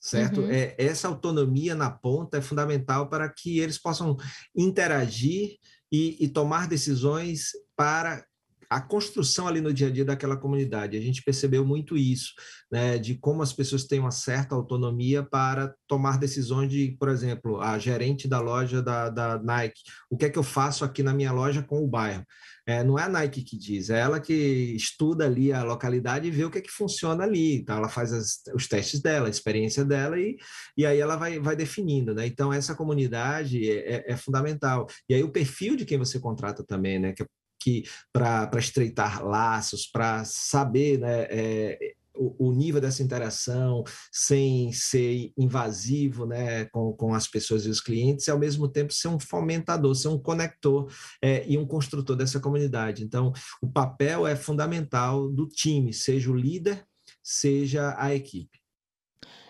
certo? 0.02 0.42
Uhum. 0.42 0.50
É, 0.50 0.74
essa 0.80 1.08
autonomia 1.08 1.76
na 1.76 1.92
ponta 1.92 2.38
é 2.38 2.42
fundamental 2.42 3.08
para 3.08 3.30
que 3.30 3.60
eles 3.60 3.78
possam 3.78 4.18
interagir 4.56 5.58
e, 5.92 6.18
e 6.20 6.28
tomar 6.28 6.68
decisões 6.68 7.52
para 7.76 8.26
a 8.72 8.80
construção 8.80 9.50
ali 9.50 9.60
no 9.60 9.74
dia 9.74 9.88
a 9.88 9.92
dia 9.92 10.06
daquela 10.06 10.38
comunidade. 10.38 10.96
A 10.96 11.02
gente 11.02 11.22
percebeu 11.22 11.66
muito 11.66 11.98
isso, 11.98 12.32
né, 12.72 12.98
de 12.98 13.16
como 13.16 13.44
as 13.44 13.52
pessoas 13.52 13.84
têm 13.84 14.00
uma 14.00 14.12
certa 14.12 14.56
autonomia 14.56 15.22
para 15.22 15.76
tomar 15.86 16.18
decisões 16.18 16.72
de, 16.72 16.96
por 16.98 17.10
exemplo, 17.10 17.60
a 17.60 17.78
gerente 17.78 18.30
da 18.30 18.40
loja 18.40 18.82
da, 18.82 19.10
da 19.10 19.38
Nike, 19.44 19.82
o 20.10 20.16
que 20.16 20.24
é 20.24 20.30
que 20.30 20.40
eu 20.40 20.44
faço 20.44 20.86
aqui 20.86 21.04
na 21.04 21.14
minha 21.14 21.34
loja 21.34 21.62
com 21.62 21.84
o 21.84 21.88
bairro? 21.88 22.26
É, 22.66 22.82
não 22.82 22.98
é 22.98 23.04
a 23.04 23.10
Nike 23.10 23.44
que 23.44 23.58
diz, 23.58 23.90
é 23.90 24.00
ela 24.00 24.22
que 24.22 24.34
estuda 24.34 25.26
ali 25.26 25.52
a 25.52 25.64
localidade 25.64 26.28
e 26.28 26.32
vê 26.32 26.46
o 26.46 26.50
que 26.50 26.60
é 26.60 26.62
que 26.62 26.72
funciona 26.72 27.26
ali. 27.26 27.56
Então, 27.56 27.76
ela 27.76 27.90
faz 27.90 28.14
as, 28.14 28.42
os 28.56 28.70
testes 28.70 29.02
dela, 29.02 29.28
a 29.28 29.30
experiência 29.30 29.84
dela, 29.84 30.18
e, 30.18 30.38
e 30.78 30.86
aí 30.86 30.98
ela 30.98 31.18
vai, 31.18 31.40
vai 31.40 31.58
definindo, 31.58 32.14
né? 32.14 32.26
Então, 32.26 32.54
essa 32.54 32.74
comunidade 32.74 33.70
é, 33.70 33.96
é, 33.96 34.14
é 34.14 34.16
fundamental. 34.16 34.88
E 35.10 35.16
aí, 35.16 35.24
o 35.24 35.32
perfil 35.32 35.76
de 35.76 35.86
quem 35.86 35.98
você 35.98 36.20
contrata 36.20 36.64
também, 36.64 37.00
né? 37.00 37.14
Que, 37.14 37.26
que 37.62 37.84
para 38.12 38.50
estreitar 38.58 39.24
laços, 39.24 39.86
para 39.86 40.24
saber 40.26 41.00
né, 41.00 41.28
é, 41.30 41.94
o, 42.16 42.50
o, 42.50 42.52
nível 42.52 42.82
dessa 42.82 43.04
interação 43.04 43.84
sem 44.12 44.72
ser 44.72 45.32
invasivo 45.38 46.26
né, 46.26 46.66
com, 46.66 46.94
com 46.94 47.14
as 47.14 47.28
pessoas 47.28 47.66
e 47.66 47.70
os 47.70 47.82
clientes, 47.82 48.28
e 48.28 48.32
ao 48.32 48.40
mesmo 48.40 48.68
tempo 48.68 48.94
ser 48.94 49.08
um 49.08 49.20
fomentador, 49.20 49.96
ser 49.96 50.10
um 50.10 50.20
conector 50.20 50.92
é, 51.22 51.46
e 51.48 51.58
um 51.58 51.66
construtor 51.66 52.16
dessa 52.16 52.40
comunidade. 52.40 53.04
Então, 53.04 53.32
o 53.62 53.68
papel 53.68 54.28
é 54.28 54.36
fundamental 54.36 55.30
do 55.30 55.48
time, 55.48 55.94
seja 55.94 56.30
o 56.32 56.36
líder, 56.36 56.86
seja 57.24 57.96
a 57.98 58.14
equipe. 58.14 58.60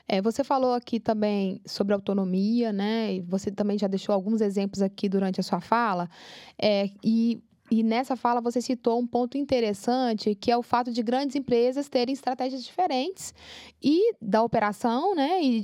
É, 0.07 0.21
você 0.21 0.43
falou 0.43 0.73
aqui 0.73 0.99
também 0.99 1.61
sobre 1.65 1.93
autonomia, 1.93 2.73
né? 2.73 3.15
E 3.15 3.21
você 3.21 3.49
também 3.49 3.77
já 3.77 3.87
deixou 3.87 4.13
alguns 4.13 4.41
exemplos 4.41 4.81
aqui 4.81 5.07
durante 5.07 5.39
a 5.39 5.43
sua 5.43 5.61
fala. 5.61 6.09
É, 6.61 6.89
e 7.01 7.41
e 7.71 7.83
nessa 7.83 8.17
fala 8.17 8.41
você 8.41 8.61
citou 8.61 8.99
um 8.99 9.07
ponto 9.07 9.37
interessante, 9.37 10.35
que 10.35 10.51
é 10.51 10.57
o 10.57 10.61
fato 10.61 10.91
de 10.91 11.01
grandes 11.01 11.37
empresas 11.37 11.87
terem 11.87 12.11
estratégias 12.11 12.65
diferentes 12.65 13.33
e 13.81 14.13
da 14.21 14.43
operação, 14.43 15.15
né? 15.15 15.41
E 15.41 15.63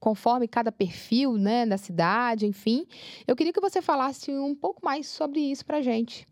conforme 0.00 0.48
cada 0.48 0.72
perfil, 0.72 1.34
né, 1.34 1.64
da 1.64 1.78
cidade, 1.78 2.44
enfim. 2.44 2.84
Eu 3.24 3.36
queria 3.36 3.52
que 3.52 3.60
você 3.60 3.80
falasse 3.80 4.32
um 4.32 4.54
pouco 4.54 4.84
mais 4.84 5.06
sobre 5.06 5.38
isso 5.38 5.64
para 5.64 5.80
gente. 5.80 6.26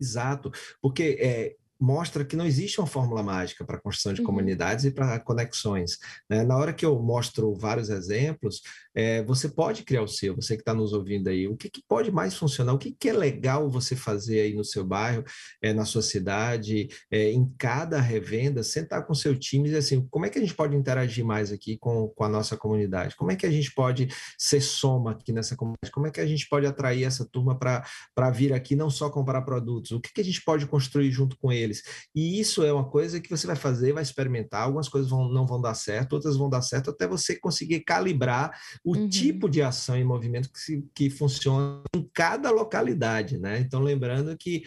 Exato, 0.00 0.52
porque 0.80 1.18
é, 1.20 1.56
mostra 1.80 2.24
que 2.24 2.36
não 2.36 2.46
existe 2.46 2.80
uma 2.80 2.86
fórmula 2.86 3.22
mágica 3.22 3.64
para 3.64 3.76
a 3.76 3.80
construção 3.80 4.12
de 4.12 4.20
uhum. 4.20 4.26
comunidades 4.26 4.84
e 4.84 4.90
para 4.90 5.18
conexões. 5.20 5.98
Né? 6.28 6.42
Na 6.42 6.56
hora 6.56 6.72
que 6.72 6.84
eu 6.84 7.00
mostro 7.00 7.54
vários 7.54 7.88
exemplos, 7.88 8.62
é, 8.94 9.22
você 9.22 9.48
pode 9.48 9.84
criar 9.84 10.02
o 10.02 10.08
seu, 10.08 10.34
você 10.34 10.56
que 10.56 10.62
está 10.62 10.74
nos 10.74 10.92
ouvindo 10.92 11.28
aí, 11.28 11.46
o 11.46 11.56
que, 11.56 11.70
que, 11.70 11.82
pode 11.86 12.10
mais 12.10 12.34
funcionar, 12.34 12.72
o 12.72 12.78
que, 12.78 12.90
que, 12.90 13.08
é 13.08 13.12
legal 13.12 13.70
você 13.70 13.94
fazer 13.94 14.40
aí 14.40 14.54
no 14.54 14.64
seu 14.64 14.84
bairro, 14.84 15.24
é, 15.62 15.72
na 15.72 15.84
sua 15.84 16.02
cidade, 16.02 16.88
é, 17.10 17.30
em 17.30 17.48
cada 17.56 18.00
revenda, 18.00 18.62
sentar 18.62 19.06
com 19.06 19.14
seu 19.14 19.38
time 19.38 19.64
e 19.64 19.68
dizer 19.68 19.78
assim, 19.78 20.06
como 20.10 20.26
é 20.26 20.30
que 20.30 20.38
a 20.38 20.40
gente 20.40 20.54
pode 20.54 20.76
interagir 20.76 21.24
mais 21.24 21.52
aqui 21.52 21.78
com, 21.78 22.08
com 22.08 22.24
a 22.24 22.28
nossa 22.28 22.56
comunidade? 22.56 23.14
Como 23.14 23.30
é 23.30 23.36
que 23.36 23.46
a 23.46 23.50
gente 23.50 23.72
pode 23.72 24.08
ser 24.36 24.60
soma 24.60 25.12
aqui 25.12 25.32
nessa 25.32 25.54
comunidade? 25.54 25.92
Como 25.92 26.06
é 26.06 26.10
que 26.10 26.20
a 26.20 26.26
gente 26.26 26.48
pode 26.48 26.66
atrair 26.66 27.04
essa 27.04 27.24
turma 27.24 27.56
para 27.56 28.30
vir 28.30 28.52
aqui 28.52 28.74
não 28.74 28.90
só 28.90 29.08
comprar 29.08 29.42
produtos? 29.42 29.92
O 29.92 30.00
que, 30.00 30.12
que 30.12 30.20
a 30.20 30.24
gente 30.24 30.42
pode 30.42 30.66
construir 30.66 31.10
junto 31.10 31.36
com 31.38 31.52
eles? 31.68 31.82
E 32.14 32.40
isso 32.40 32.64
é 32.64 32.72
uma 32.72 32.88
coisa 32.88 33.20
que 33.20 33.30
você 33.30 33.46
vai 33.46 33.56
fazer, 33.56 33.92
vai 33.92 34.02
experimentar, 34.02 34.62
algumas 34.62 34.88
coisas 34.88 35.10
vão, 35.10 35.28
não 35.28 35.46
vão 35.46 35.60
dar 35.60 35.74
certo, 35.74 36.14
outras 36.14 36.36
vão 36.36 36.48
dar 36.48 36.62
certo, 36.62 36.90
até 36.90 37.06
você 37.06 37.38
conseguir 37.38 37.80
calibrar 37.80 38.58
o 38.84 38.96
uhum. 38.96 39.08
tipo 39.08 39.48
de 39.48 39.62
ação 39.62 39.96
e 39.96 40.04
movimento 40.04 40.50
que, 40.50 40.58
se, 40.58 40.84
que 40.94 41.10
funciona 41.10 41.82
em 41.94 42.08
cada 42.14 42.50
localidade, 42.50 43.38
né? 43.38 43.60
Então, 43.60 43.80
lembrando 43.80 44.36
que 44.36 44.62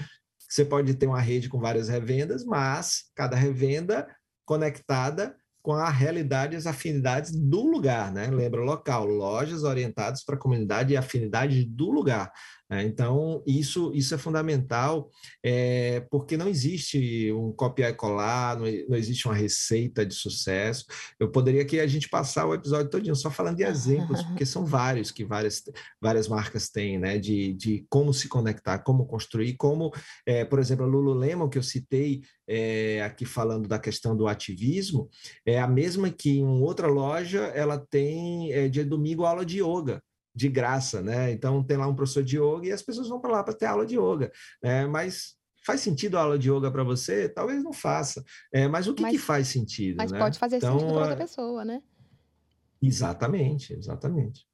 você 0.47 0.65
pode 0.65 0.93
ter 0.95 1.07
uma 1.07 1.21
rede 1.21 1.47
com 1.47 1.59
várias 1.59 1.87
revendas, 1.87 2.43
mas 2.43 3.05
cada 3.15 3.35
revenda 3.35 4.07
conectada 4.45 5.35
com 5.61 5.73
a 5.73 5.89
realidade 5.89 6.55
e 6.55 6.57
as 6.57 6.65
afinidades 6.65 7.31
do 7.31 7.63
lugar, 7.63 8.11
né? 8.11 8.27
Lembra 8.27 8.61
local, 8.61 9.05
lojas 9.05 9.63
orientadas 9.63 10.23
para 10.23 10.35
a 10.35 10.39
comunidade 10.39 10.93
e 10.93 10.97
afinidade 10.97 11.63
do 11.63 11.91
lugar. 11.91 12.31
Né? 12.71 12.85
Então, 12.85 13.43
isso, 13.45 13.91
isso 13.93 14.15
é 14.15 14.17
fundamental, 14.17 15.11
é, 15.43 15.99
porque 16.09 16.37
não 16.37 16.47
existe 16.47 17.29
um 17.33 17.51
copiar 17.51 17.91
e 17.91 17.93
colar, 17.93 18.55
não, 18.55 18.65
não, 18.87 18.97
existe 18.97 19.27
uma 19.27 19.35
receita 19.35 20.05
de 20.05 20.15
sucesso. 20.15 20.85
Eu 21.19 21.29
poderia 21.29 21.63
aqui 21.63 21.81
a 21.81 21.87
gente 21.87 22.07
passar 22.07 22.47
o 22.47 22.53
episódio 22.53 22.89
todinho 22.89 23.15
só 23.15 23.29
falando 23.29 23.57
de 23.57 23.63
exemplos, 23.63 24.23
porque 24.23 24.45
são 24.45 24.63
vários 24.65 25.11
que 25.11 25.25
várias, 25.25 25.61
várias 25.99 26.29
marcas 26.29 26.69
têm, 26.69 26.97
né? 26.97 27.19
De, 27.19 27.53
de 27.53 27.85
como 27.89 28.13
se 28.13 28.29
conectar, 28.29 28.79
como 28.79 29.05
construir, 29.05 29.57
como, 29.57 29.91
é, 30.25 30.45
por 30.45 30.59
exemplo, 30.59 30.85
a 30.85 30.87
Lululemon, 30.87 31.49
que 31.49 31.57
eu 31.57 31.63
citei 31.63 32.21
é, 32.47 33.01
aqui 33.03 33.25
falando 33.25 33.67
da 33.67 33.79
questão 33.79 34.15
do 34.15 34.27
ativismo, 34.27 35.09
é 35.45 35.59
a 35.59 35.67
mesma 35.67 36.09
que 36.09 36.39
em 36.39 36.61
outra 36.61 36.87
loja 36.87 37.41
ela 37.53 37.77
tem 37.77 38.53
é, 38.53 38.69
dia 38.69 38.85
domingo 38.85 39.25
aula 39.25 39.45
de 39.45 39.61
yoga 39.61 40.01
de 40.33 40.49
graça, 40.49 41.01
né? 41.01 41.31
Então 41.31 41.63
tem 41.63 41.77
lá 41.77 41.87
um 41.87 41.95
professor 41.95 42.23
de 42.23 42.37
yoga 42.37 42.67
e 42.67 42.71
as 42.71 42.81
pessoas 42.81 43.09
vão 43.09 43.19
para 43.19 43.31
lá 43.31 43.43
para 43.43 43.53
ter 43.53 43.65
aula 43.65 43.85
de 43.85 43.97
yoga, 43.97 44.31
né? 44.63 44.85
Mas 44.87 45.35
faz 45.65 45.81
sentido 45.81 46.17
a 46.17 46.21
aula 46.21 46.39
de 46.39 46.49
yoga 46.49 46.71
para 46.71 46.83
você? 46.83 47.29
Talvez 47.29 47.63
não 47.63 47.73
faça. 47.73 48.23
É, 48.53 48.67
mas 48.67 48.87
o 48.87 48.93
que, 48.93 49.01
mas, 49.01 49.11
que 49.11 49.17
faz 49.17 49.47
sentido? 49.47 49.97
Mas 49.97 50.11
né? 50.11 50.19
pode 50.19 50.39
fazer 50.39 50.57
então, 50.57 50.79
sentido 50.79 50.93
para 50.93 51.01
outra 51.01 51.17
pessoa, 51.17 51.65
né? 51.65 51.81
Exatamente, 52.81 53.73
exatamente. 53.73 54.45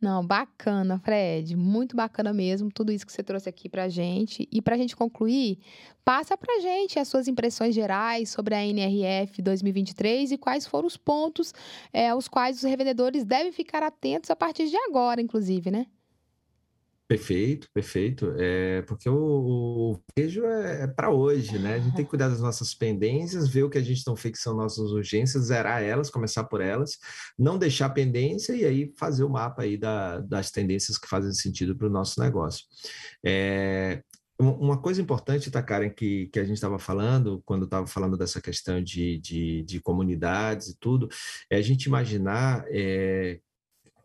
Não, 0.00 0.26
bacana, 0.26 0.98
Fred. 0.98 1.54
Muito 1.56 1.94
bacana 1.94 2.32
mesmo 2.32 2.70
tudo 2.72 2.90
isso 2.90 3.04
que 3.04 3.12
você 3.12 3.22
trouxe 3.22 3.48
aqui 3.50 3.68
pra 3.68 3.88
gente. 3.88 4.48
E 4.50 4.62
pra 4.62 4.76
gente 4.76 4.96
concluir, 4.96 5.58
passa 6.04 6.36
pra 6.38 6.58
gente 6.60 6.98
as 6.98 7.06
suas 7.06 7.28
impressões 7.28 7.74
gerais 7.74 8.30
sobre 8.30 8.54
a 8.54 8.64
NRF 8.64 9.42
2023 9.42 10.32
e 10.32 10.38
quais 10.38 10.66
foram 10.66 10.86
os 10.86 10.96
pontos 10.96 11.52
é, 11.92 12.08
aos 12.08 12.28
quais 12.28 12.56
os 12.58 12.62
revendedores 12.62 13.24
devem 13.24 13.52
ficar 13.52 13.82
atentos 13.82 14.30
a 14.30 14.36
partir 14.36 14.68
de 14.70 14.76
agora, 14.76 15.20
inclusive, 15.20 15.70
né? 15.70 15.86
Perfeito, 17.10 17.66
perfeito. 17.74 18.32
É, 18.38 18.82
porque 18.82 19.10
o, 19.10 19.16
o 19.16 20.00
vejo 20.16 20.44
é, 20.44 20.84
é 20.84 20.86
para 20.86 21.10
hoje, 21.10 21.58
né? 21.58 21.74
A 21.74 21.78
gente 21.80 21.96
tem 21.96 22.04
que 22.04 22.08
cuidar 22.08 22.28
das 22.28 22.40
nossas 22.40 22.72
pendências, 22.72 23.48
ver 23.48 23.64
o 23.64 23.68
que 23.68 23.78
a 23.78 23.82
gente 23.82 24.06
não 24.06 24.14
fez 24.14 24.34
que 24.34 24.38
são 24.38 24.54
nossas 24.54 24.92
urgências, 24.92 25.46
zerar 25.46 25.82
elas, 25.82 26.08
começar 26.08 26.44
por 26.44 26.60
elas, 26.60 26.98
não 27.36 27.58
deixar 27.58 27.90
pendência 27.90 28.54
e 28.54 28.64
aí 28.64 28.94
fazer 28.96 29.24
o 29.24 29.28
mapa 29.28 29.62
aí 29.62 29.76
da, 29.76 30.20
das 30.20 30.52
tendências 30.52 30.96
que 30.96 31.08
fazem 31.08 31.32
sentido 31.32 31.76
para 31.76 31.88
o 31.88 31.90
nosso 31.90 32.20
negócio. 32.20 32.64
É, 33.26 34.04
uma 34.38 34.80
coisa 34.80 35.02
importante, 35.02 35.50
tá, 35.50 35.60
Karen, 35.64 35.90
que, 35.90 36.28
que 36.28 36.38
a 36.38 36.44
gente 36.44 36.54
estava 36.54 36.78
falando, 36.78 37.42
quando 37.44 37.64
estava 37.64 37.88
falando 37.88 38.16
dessa 38.16 38.40
questão 38.40 38.80
de, 38.80 39.18
de, 39.18 39.64
de, 39.64 39.80
comunidades 39.80 40.68
e 40.68 40.78
tudo, 40.78 41.08
é 41.50 41.56
a 41.56 41.62
gente 41.62 41.86
imaginar 41.86 42.64
é, 42.68 43.40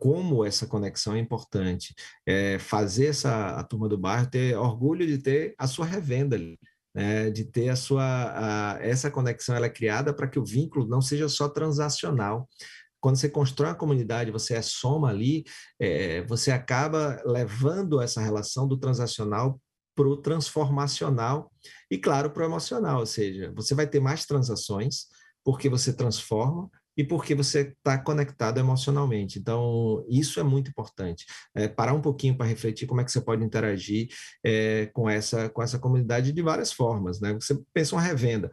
como 0.06 0.46
essa 0.46 0.68
conexão 0.68 1.16
é 1.16 1.20
importante. 1.20 1.96
É 2.28 2.60
fazer 2.60 3.08
essa 3.08 3.56
a 3.56 3.64
turma 3.64 3.90
do 3.90 3.98
bairro 3.98 4.30
ter 4.30 4.56
orgulho 4.56 5.08
de 5.08 5.18
ter 5.18 5.56
a 5.58 5.66
sua 5.66 5.84
revenda 5.84 6.36
ali. 6.36 6.60
Né, 6.94 7.30
de 7.30 7.44
ter 7.44 7.68
a 7.68 7.76
sua 7.76 8.06
a, 8.06 8.80
essa 8.80 9.12
conexão 9.12 9.54
ela 9.54 9.66
é 9.66 9.70
criada 9.70 10.14
para 10.14 10.30
que 10.30 10.40
o 10.40 10.46
vínculo 10.46 10.88
não 10.88 11.02
seja 11.02 11.28
só 11.28 11.50
transacional, 11.50 12.48
quando 13.02 13.18
você 13.18 13.28
constrói 13.28 13.72
uma 13.72 13.76
comunidade, 13.76 14.32
você 14.32 14.54
é 14.54 14.62
soma 14.62 15.10
ali, 15.10 15.44
é, 15.78 16.22
você 16.26 16.52
acaba 16.52 17.22
levando 17.26 18.00
essa 18.00 18.22
relação 18.22 18.66
do 18.66 18.78
transacional 18.78 19.60
para 19.94 20.08
o 20.08 20.16
transformacional 20.16 21.52
e, 21.92 21.98
claro, 21.98 22.32
para 22.32 22.44
o 22.44 22.46
emocional, 22.46 23.00
ou 23.00 23.06
seja, 23.06 23.52
você 23.54 23.76
vai 23.76 23.88
ter 23.88 24.00
mais 24.00 24.26
transações 24.26 25.08
porque 25.44 25.68
você 25.68 25.92
transforma, 25.92 26.70
e 26.98 27.04
porque 27.04 27.36
você 27.36 27.74
está 27.78 27.98
conectado 27.98 28.60
emocionalmente. 28.60 29.40
Então, 29.40 30.06
isso 30.10 30.40
é 30.40 30.44
muito 30.44 30.70
importante. 30.70 31.26
É, 31.54 31.68
parar 31.68 31.94
um 31.94 32.02
pouquinho 32.02 32.38
para 32.38 32.46
refletir 32.46 32.88
como 32.88 33.02
é 33.02 33.04
que 33.04 33.12
você 33.12 33.22
pode 33.22 33.44
interagir 33.44 34.08
é, 34.44 34.88
com, 34.88 35.10
essa, 35.10 35.50
com 35.50 35.62
essa 35.62 35.80
comunidade 35.80 36.32
de 36.32 36.42
várias 36.42 36.72
formas. 36.72 37.20
Né? 37.20 37.34
Você 37.34 37.60
pensa 37.74 37.96
uma 37.96 38.02
revenda. 38.02 38.52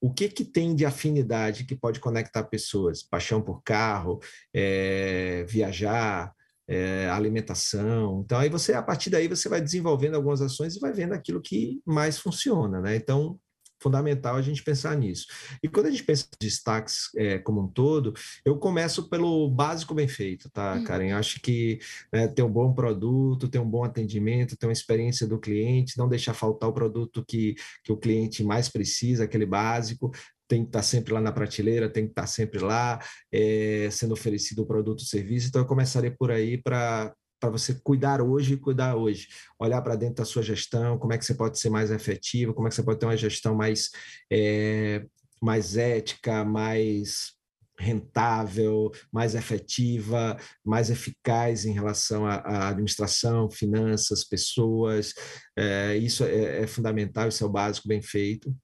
O 0.00 0.12
que, 0.12 0.28
que 0.28 0.44
tem 0.44 0.74
de 0.74 0.84
afinidade 0.84 1.64
que 1.64 1.74
pode 1.76 2.00
conectar 2.00 2.44
pessoas? 2.44 3.02
Paixão 3.02 3.40
por 3.40 3.62
carro, 3.62 4.20
é, 4.52 5.44
viajar, 5.48 6.32
é, 6.68 7.08
alimentação. 7.08 8.22
Então, 8.24 8.38
aí 8.38 8.48
você, 8.48 8.72
a 8.74 8.82
partir 8.82 9.10
daí, 9.10 9.28
você 9.28 9.48
vai 9.48 9.60
desenvolvendo 9.60 10.14
algumas 10.14 10.40
ações 10.40 10.76
e 10.76 10.80
vai 10.80 10.92
vendo 10.92 11.12
aquilo 11.12 11.40
que 11.40 11.80
mais 11.86 12.18
funciona, 12.18 12.80
né? 12.80 12.96
Então, 12.96 13.38
fundamental 13.84 14.36
a 14.36 14.42
gente 14.42 14.64
pensar 14.64 14.96
nisso. 14.96 15.26
E 15.62 15.68
quando 15.68 15.86
a 15.86 15.90
gente 15.90 16.02
pensa 16.02 16.24
em 16.24 16.44
destaques 16.46 17.10
é, 17.14 17.38
como 17.38 17.60
um 17.60 17.68
todo, 17.68 18.14
eu 18.44 18.56
começo 18.56 19.10
pelo 19.10 19.50
básico 19.50 19.94
bem 19.94 20.08
feito, 20.08 20.48
tá, 20.50 20.74
uhum. 20.74 20.84
Karen? 20.84 21.10
Eu 21.10 21.18
acho 21.18 21.38
que 21.40 21.78
né, 22.10 22.26
ter 22.26 22.42
um 22.42 22.50
bom 22.50 22.72
produto, 22.72 23.46
ter 23.46 23.58
um 23.58 23.68
bom 23.68 23.84
atendimento, 23.84 24.56
ter 24.56 24.66
uma 24.66 24.72
experiência 24.72 25.26
do 25.26 25.38
cliente, 25.38 25.98
não 25.98 26.08
deixar 26.08 26.32
faltar 26.32 26.70
o 26.70 26.72
produto 26.72 27.22
que, 27.28 27.54
que 27.82 27.92
o 27.92 27.96
cliente 27.98 28.42
mais 28.42 28.70
precisa, 28.70 29.24
aquele 29.24 29.44
básico, 29.44 30.10
tem 30.48 30.62
que 30.62 30.68
estar 30.68 30.82
sempre 30.82 31.12
lá 31.12 31.20
na 31.20 31.32
prateleira, 31.32 31.90
tem 31.90 32.04
que 32.04 32.12
estar 32.12 32.26
sempre 32.26 32.60
lá 32.60 32.98
é, 33.30 33.88
sendo 33.90 34.12
oferecido 34.12 34.62
o 34.62 34.66
produto 34.66 35.00
ou 35.00 35.06
serviço. 35.06 35.48
Então, 35.48 35.60
eu 35.60 35.66
começaria 35.66 36.10
por 36.10 36.30
aí 36.30 36.56
para 36.56 37.14
para 37.44 37.50
você 37.50 37.74
cuidar 37.74 38.22
hoje 38.22 38.54
e 38.54 38.56
cuidar 38.56 38.96
hoje. 38.96 39.28
Olhar 39.58 39.82
para 39.82 39.96
dentro 39.96 40.16
da 40.16 40.24
sua 40.24 40.42
gestão, 40.42 40.98
como 40.98 41.12
é 41.12 41.18
que 41.18 41.24
você 41.24 41.34
pode 41.34 41.58
ser 41.58 41.68
mais 41.68 41.90
efetivo, 41.90 42.54
como 42.54 42.66
é 42.66 42.70
que 42.70 42.74
você 42.74 42.82
pode 42.82 42.98
ter 42.98 43.06
uma 43.06 43.16
gestão 43.16 43.54
mais, 43.54 43.90
é, 44.32 45.04
mais 45.42 45.76
ética, 45.76 46.44
mais 46.44 47.34
rentável, 47.78 48.90
mais 49.12 49.34
efetiva, 49.34 50.38
mais 50.64 50.90
eficaz 50.90 51.66
em 51.66 51.72
relação 51.72 52.24
à, 52.24 52.68
administração, 52.68 53.50
finanças, 53.50 54.24
pessoas. 54.24 55.12
É, 55.56 55.96
isso 55.96 56.24
é, 56.24 56.62
é 56.62 56.66
fundamental, 56.66 57.28
isso 57.28 57.44
é 57.44 57.46
o 57.46 57.50
básico 57.50 57.88
bem 57.88 58.00
feito 58.00 58.54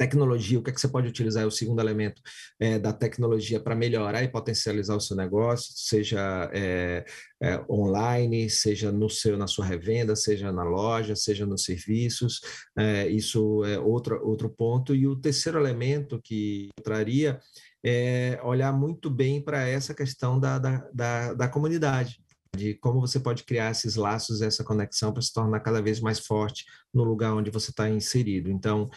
tecnologia, 0.00 0.58
o 0.58 0.62
que, 0.62 0.70
é 0.70 0.72
que 0.72 0.80
você 0.80 0.88
pode 0.88 1.08
utilizar, 1.08 1.42
é 1.42 1.46
o 1.46 1.50
segundo 1.50 1.78
elemento 1.78 2.22
é, 2.58 2.78
da 2.78 2.90
tecnologia 2.90 3.60
para 3.60 3.74
melhorar 3.76 4.22
e 4.22 4.28
potencializar 4.28 4.96
o 4.96 5.00
seu 5.00 5.14
negócio, 5.14 5.74
seja 5.76 6.50
é, 6.54 7.04
é, 7.42 7.62
online, 7.68 8.48
seja 8.48 8.90
no 8.90 9.10
seu, 9.10 9.36
na 9.36 9.46
sua 9.46 9.66
revenda, 9.66 10.16
seja 10.16 10.50
na 10.50 10.64
loja, 10.64 11.14
seja 11.14 11.44
nos 11.44 11.64
serviços, 11.64 12.40
é, 12.78 13.08
isso 13.08 13.62
é 13.66 13.78
outro, 13.78 14.26
outro 14.26 14.48
ponto. 14.48 14.94
E 14.94 15.06
o 15.06 15.14
terceiro 15.14 15.58
elemento 15.58 16.18
que 16.24 16.70
eu 16.78 16.82
traria 16.82 17.38
é 17.84 18.40
olhar 18.42 18.72
muito 18.72 19.10
bem 19.10 19.38
para 19.38 19.68
essa 19.68 19.92
questão 19.92 20.40
da, 20.40 20.58
da, 20.58 20.88
da, 20.94 21.34
da 21.34 21.48
comunidade, 21.48 22.22
de 22.56 22.72
como 22.76 23.02
você 23.02 23.20
pode 23.20 23.44
criar 23.44 23.70
esses 23.70 23.96
laços, 23.96 24.40
essa 24.40 24.64
conexão 24.64 25.12
para 25.12 25.20
se 25.20 25.30
tornar 25.30 25.60
cada 25.60 25.82
vez 25.82 26.00
mais 26.00 26.20
forte 26.20 26.64
no 26.92 27.04
lugar 27.04 27.34
onde 27.34 27.50
você 27.50 27.70
está 27.70 27.86
inserido. 27.90 28.50
Então, 28.50 28.88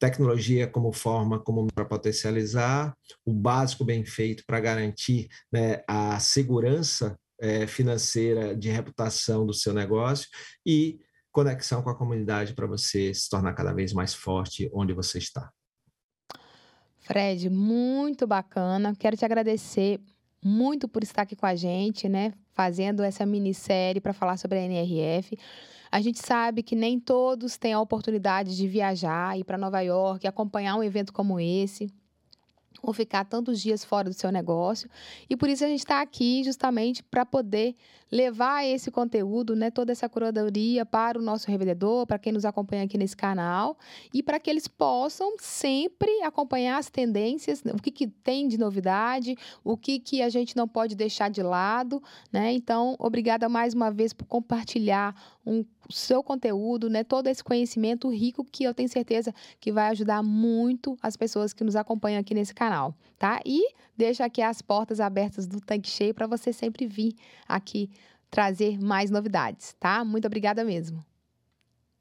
tecnologia 0.00 0.66
como 0.66 0.92
forma 0.92 1.38
como 1.38 1.68
para 1.72 1.84
potencializar, 1.84 2.96
o 3.24 3.32
básico 3.32 3.84
bem 3.84 4.04
feito 4.04 4.42
para 4.46 4.58
garantir 4.58 5.28
né, 5.52 5.84
a 5.86 6.18
segurança 6.18 7.16
é, 7.38 7.66
financeira 7.66 8.56
de 8.56 8.70
reputação 8.70 9.46
do 9.46 9.52
seu 9.52 9.74
negócio 9.74 10.28
e 10.66 10.98
conexão 11.30 11.82
com 11.82 11.90
a 11.90 11.96
comunidade 11.96 12.54
para 12.54 12.66
você 12.66 13.14
se 13.14 13.28
tornar 13.28 13.52
cada 13.52 13.72
vez 13.72 13.92
mais 13.92 14.14
forte 14.14 14.70
onde 14.72 14.92
você 14.94 15.18
está. 15.18 15.50
Fred, 17.00 17.50
muito 17.50 18.26
bacana. 18.26 18.94
Quero 18.98 19.16
te 19.16 19.24
agradecer 19.24 20.00
muito 20.42 20.88
por 20.88 21.02
estar 21.02 21.22
aqui 21.22 21.36
com 21.36 21.46
a 21.46 21.54
gente, 21.54 22.08
né? 22.08 22.32
Fazendo 22.52 23.02
essa 23.02 23.26
minissérie 23.26 24.00
para 24.00 24.12
falar 24.12 24.36
sobre 24.38 24.58
a 24.58 24.62
NRF. 24.62 25.38
A 25.90 26.00
gente 26.00 26.24
sabe 26.24 26.62
que 26.62 26.76
nem 26.76 27.00
todos 27.00 27.56
têm 27.56 27.72
a 27.72 27.80
oportunidade 27.80 28.56
de 28.56 28.68
viajar, 28.68 29.38
ir 29.38 29.44
para 29.44 29.58
Nova 29.58 29.80
York, 29.80 30.26
acompanhar 30.26 30.76
um 30.76 30.84
evento 30.84 31.12
como 31.12 31.40
esse 31.40 31.92
ou 32.82 32.92
ficar 32.92 33.24
tantos 33.24 33.60
dias 33.60 33.84
fora 33.84 34.08
do 34.08 34.14
seu 34.14 34.30
negócio. 34.30 34.88
E 35.28 35.36
por 35.36 35.48
isso 35.48 35.64
a 35.64 35.68
gente 35.68 35.80
está 35.80 36.00
aqui 36.00 36.42
justamente 36.44 37.02
para 37.02 37.26
poder 37.26 37.74
levar 38.10 38.64
esse 38.64 38.90
conteúdo, 38.90 39.54
né, 39.54 39.70
toda 39.70 39.92
essa 39.92 40.08
curadoria 40.08 40.84
para 40.84 41.18
o 41.18 41.22
nosso 41.22 41.48
revendedor, 41.48 42.06
para 42.06 42.18
quem 42.18 42.32
nos 42.32 42.44
acompanha 42.44 42.84
aqui 42.84 42.98
nesse 42.98 43.16
canal 43.16 43.78
e 44.12 44.22
para 44.22 44.40
que 44.40 44.50
eles 44.50 44.66
possam 44.66 45.36
sempre 45.38 46.10
acompanhar 46.22 46.78
as 46.78 46.90
tendências, 46.90 47.62
o 47.66 47.80
que, 47.80 47.90
que 47.90 48.06
tem 48.06 48.48
de 48.48 48.58
novidade, 48.58 49.36
o 49.62 49.76
que, 49.76 50.00
que 50.00 50.22
a 50.22 50.28
gente 50.28 50.56
não 50.56 50.66
pode 50.66 50.96
deixar 50.96 51.30
de 51.30 51.42
lado, 51.42 52.02
né? 52.32 52.52
Então, 52.52 52.96
obrigada 52.98 53.48
mais 53.48 53.74
uma 53.74 53.90
vez 53.90 54.12
por 54.12 54.26
compartilhar 54.26 55.14
um, 55.46 55.64
seu 55.88 56.22
conteúdo, 56.22 56.88
né? 56.90 57.04
Todo 57.04 57.26
esse 57.28 57.42
conhecimento 57.42 58.08
rico 58.08 58.44
que 58.44 58.64
eu 58.64 58.74
tenho 58.74 58.88
certeza 58.88 59.34
que 59.58 59.72
vai 59.72 59.88
ajudar 59.88 60.22
muito 60.22 60.96
as 61.02 61.16
pessoas 61.16 61.52
que 61.52 61.64
nos 61.64 61.76
acompanham 61.76 62.20
aqui 62.20 62.34
nesse 62.34 62.54
canal, 62.54 62.94
tá? 63.18 63.40
E 63.44 63.72
deixa 63.96 64.24
aqui 64.24 64.40
as 64.42 64.62
portas 64.62 65.00
abertas 65.00 65.46
do 65.46 65.60
Tanque 65.60 65.88
Cheio 65.88 66.14
para 66.14 66.26
você 66.26 66.52
sempre 66.52 66.86
vir 66.86 67.14
aqui 67.46 67.90
trazer 68.30 68.78
mais 68.78 69.10
novidades, 69.10 69.74
tá? 69.80 70.04
Muito 70.04 70.26
obrigada 70.26 70.64
mesmo. 70.64 71.04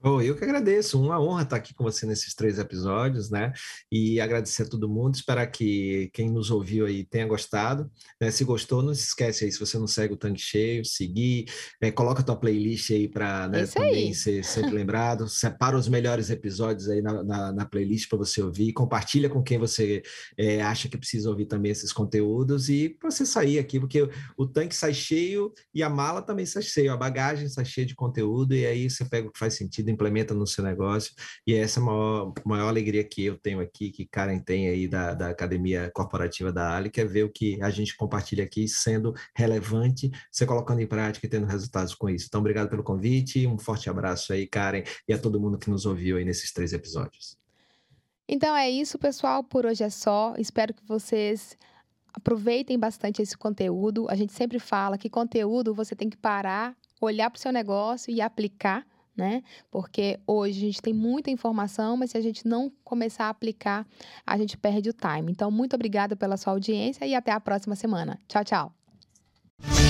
Oh, 0.02 0.22
eu 0.22 0.34
que 0.34 0.46
agradeço, 0.46 0.98
uma 1.02 1.20
honra 1.20 1.44
estar 1.44 1.58
aqui 1.58 1.74
com 1.74 1.84
você 1.84 2.06
nesses 2.06 2.34
três 2.34 2.58
episódios, 2.58 3.30
né? 3.30 3.52
E 3.92 4.22
agradecer 4.22 4.64
a 4.64 4.66
todo 4.66 4.88
mundo, 4.88 5.16
esperar 5.16 5.46
que 5.48 6.10
quem 6.14 6.30
nos 6.30 6.50
ouviu 6.50 6.86
aí 6.86 7.04
tenha 7.04 7.28
gostado. 7.28 7.92
Né? 8.20 8.32
Se 8.32 8.46
gostou, 8.46 8.82
não 8.82 8.96
se 8.96 9.08
esquece 9.08 9.44
aí, 9.44 9.52
se 9.52 9.60
você 9.60 9.78
não 9.78 9.88
segue 9.88 10.14
o 10.14 10.18
Tanque 10.18 10.40
Cheio, 10.40 10.86
seguir, 10.86 11.52
né? 11.82 11.92
coloca 11.92 12.22
a 12.22 12.24
tua 12.24 12.38
playlist 12.38 12.92
aí 12.92 13.10
para 13.10 13.50
né, 13.50 13.66
também 13.68 14.08
aí. 14.08 14.16
ser 14.16 14.42
sempre 14.46 14.72
lembrado. 14.72 15.28
Separa 15.28 15.78
os 15.78 15.90
melhores 15.90 16.30
episódios 16.30 16.88
aí 16.88 17.02
na, 17.02 17.22
na, 17.22 17.52
na 17.52 17.66
playlist 17.66 18.08
para 18.08 18.20
você 18.20 18.42
ouvir, 18.42 18.72
compartilha 18.72 19.30
com 19.30 19.44
quem 19.44 19.58
você 19.58 20.02
é, 20.38 20.62
acha 20.62 20.88
que 20.88 20.98
precisa 20.98 21.30
ouvir 21.30 21.46
também 21.46 21.74
esses 21.74 21.92
conteúdos 21.92 22.70
e 22.70 22.88
para 22.88 23.12
você 23.12 23.26
sair 23.26 23.60
aqui, 23.60 23.78
porque 23.78 24.02
o, 24.02 24.10
o 24.38 24.48
tanque 24.48 24.74
sai 24.74 24.94
cheio 24.94 25.54
e 25.76 25.84
a 25.84 25.90
mala 25.90 26.22
também 26.22 26.46
sai 26.46 26.62
cheia, 26.62 26.94
a 26.94 26.98
bagagem 26.98 27.50
sai 27.50 27.66
cheia 27.66 27.86
de 27.86 27.96
conteúdo 27.96 28.56
e 28.56 28.66
aí 28.66 28.90
você 28.90 29.04
pega 29.04 29.28
o 29.28 29.32
que 29.32 29.38
faz 29.38 29.56
sentido 29.56 29.89
implementa 29.92 30.34
no 30.34 30.48
seu 30.48 30.64
negócio. 30.64 31.14
E 31.46 31.54
essa 31.54 31.80
é 31.80 31.84
a 31.84 31.86
maior, 31.86 32.34
maior 32.46 32.68
alegria 32.68 33.04
que 33.04 33.26
eu 33.26 33.38
tenho 33.38 33.60
aqui, 33.60 33.92
que 33.92 34.06
Karen 34.06 34.40
tem 34.40 34.68
aí 34.70 34.88
da, 34.88 35.14
da 35.14 35.30
Academia 35.30 35.92
Corporativa 35.94 36.52
da 36.52 36.76
Ali, 36.76 36.90
que 36.90 37.02
é 37.02 37.06
ver 37.06 37.24
o 37.24 37.32
que 37.32 37.62
a 37.62 37.70
gente 37.70 37.96
compartilha 37.96 38.44
aqui 38.44 38.68
sendo 38.68 39.14
relevante, 39.36 40.12
você 40.32 40.46
colocando 40.46 40.82
em 40.82 40.88
prática 40.88 41.26
e 41.26 41.30
tendo 41.30 41.46
resultados 41.46 41.94
com 41.96 42.10
isso. 42.10 42.26
Então, 42.28 42.40
obrigado 42.40 42.70
pelo 42.70 42.84
convite, 42.84 43.48
um 43.48 43.58
forte 43.58 43.90
abraço 43.90 44.34
aí, 44.34 44.48
Karen, 44.48 44.84
e 45.08 45.14
a 45.14 45.18
todo 45.18 45.40
mundo 45.40 45.58
que 45.58 45.70
nos 45.70 45.86
ouviu 45.86 46.18
aí 46.18 46.26
nesses 46.26 46.52
três 46.52 46.74
episódios. 46.74 47.38
Então 48.32 48.56
é 48.56 48.70
isso, 48.70 49.00
pessoal. 49.00 49.44
Por 49.44 49.66
hoje 49.66 49.84
é 49.84 49.90
só. 49.90 50.36
Espero 50.38 50.72
que 50.72 50.86
vocês 50.86 51.58
aproveitem 52.14 52.78
bastante 52.78 53.24
esse 53.24 53.36
conteúdo. 53.36 54.06
A 54.08 54.16
gente 54.16 54.34
sempre 54.34 54.60
fala 54.60 55.00
que 55.00 55.10
conteúdo 55.10 55.74
você 55.74 55.96
tem 55.96 56.12
que 56.12 56.18
parar, 56.18 56.76
olhar 57.02 57.32
para 57.32 57.38
o 57.40 57.42
seu 57.42 57.52
negócio 57.52 58.14
e 58.14 58.22
aplicar 58.22 58.86
né? 59.20 59.44
Porque 59.70 60.20
hoje 60.26 60.58
a 60.58 60.66
gente 60.66 60.82
tem 60.82 60.94
muita 60.94 61.30
informação, 61.30 61.98
mas 61.98 62.12
se 62.12 62.18
a 62.18 62.22
gente 62.22 62.48
não 62.48 62.72
começar 62.84 63.26
a 63.26 63.30
aplicar, 63.30 63.86
a 64.26 64.38
gente 64.38 64.58
perde 64.58 64.90
o 64.90 64.94
time. 64.94 65.32
Então, 65.32 65.52
muito 65.52 65.76
obrigada 65.76 66.16
pela 66.16 66.38
sua 66.38 66.54
audiência 66.54 67.06
e 67.06 67.14
até 67.14 67.32
a 67.32 67.40
próxima 67.40 67.76
semana. 67.76 68.18
Tchau, 68.28 68.44
tchau. 68.44 69.89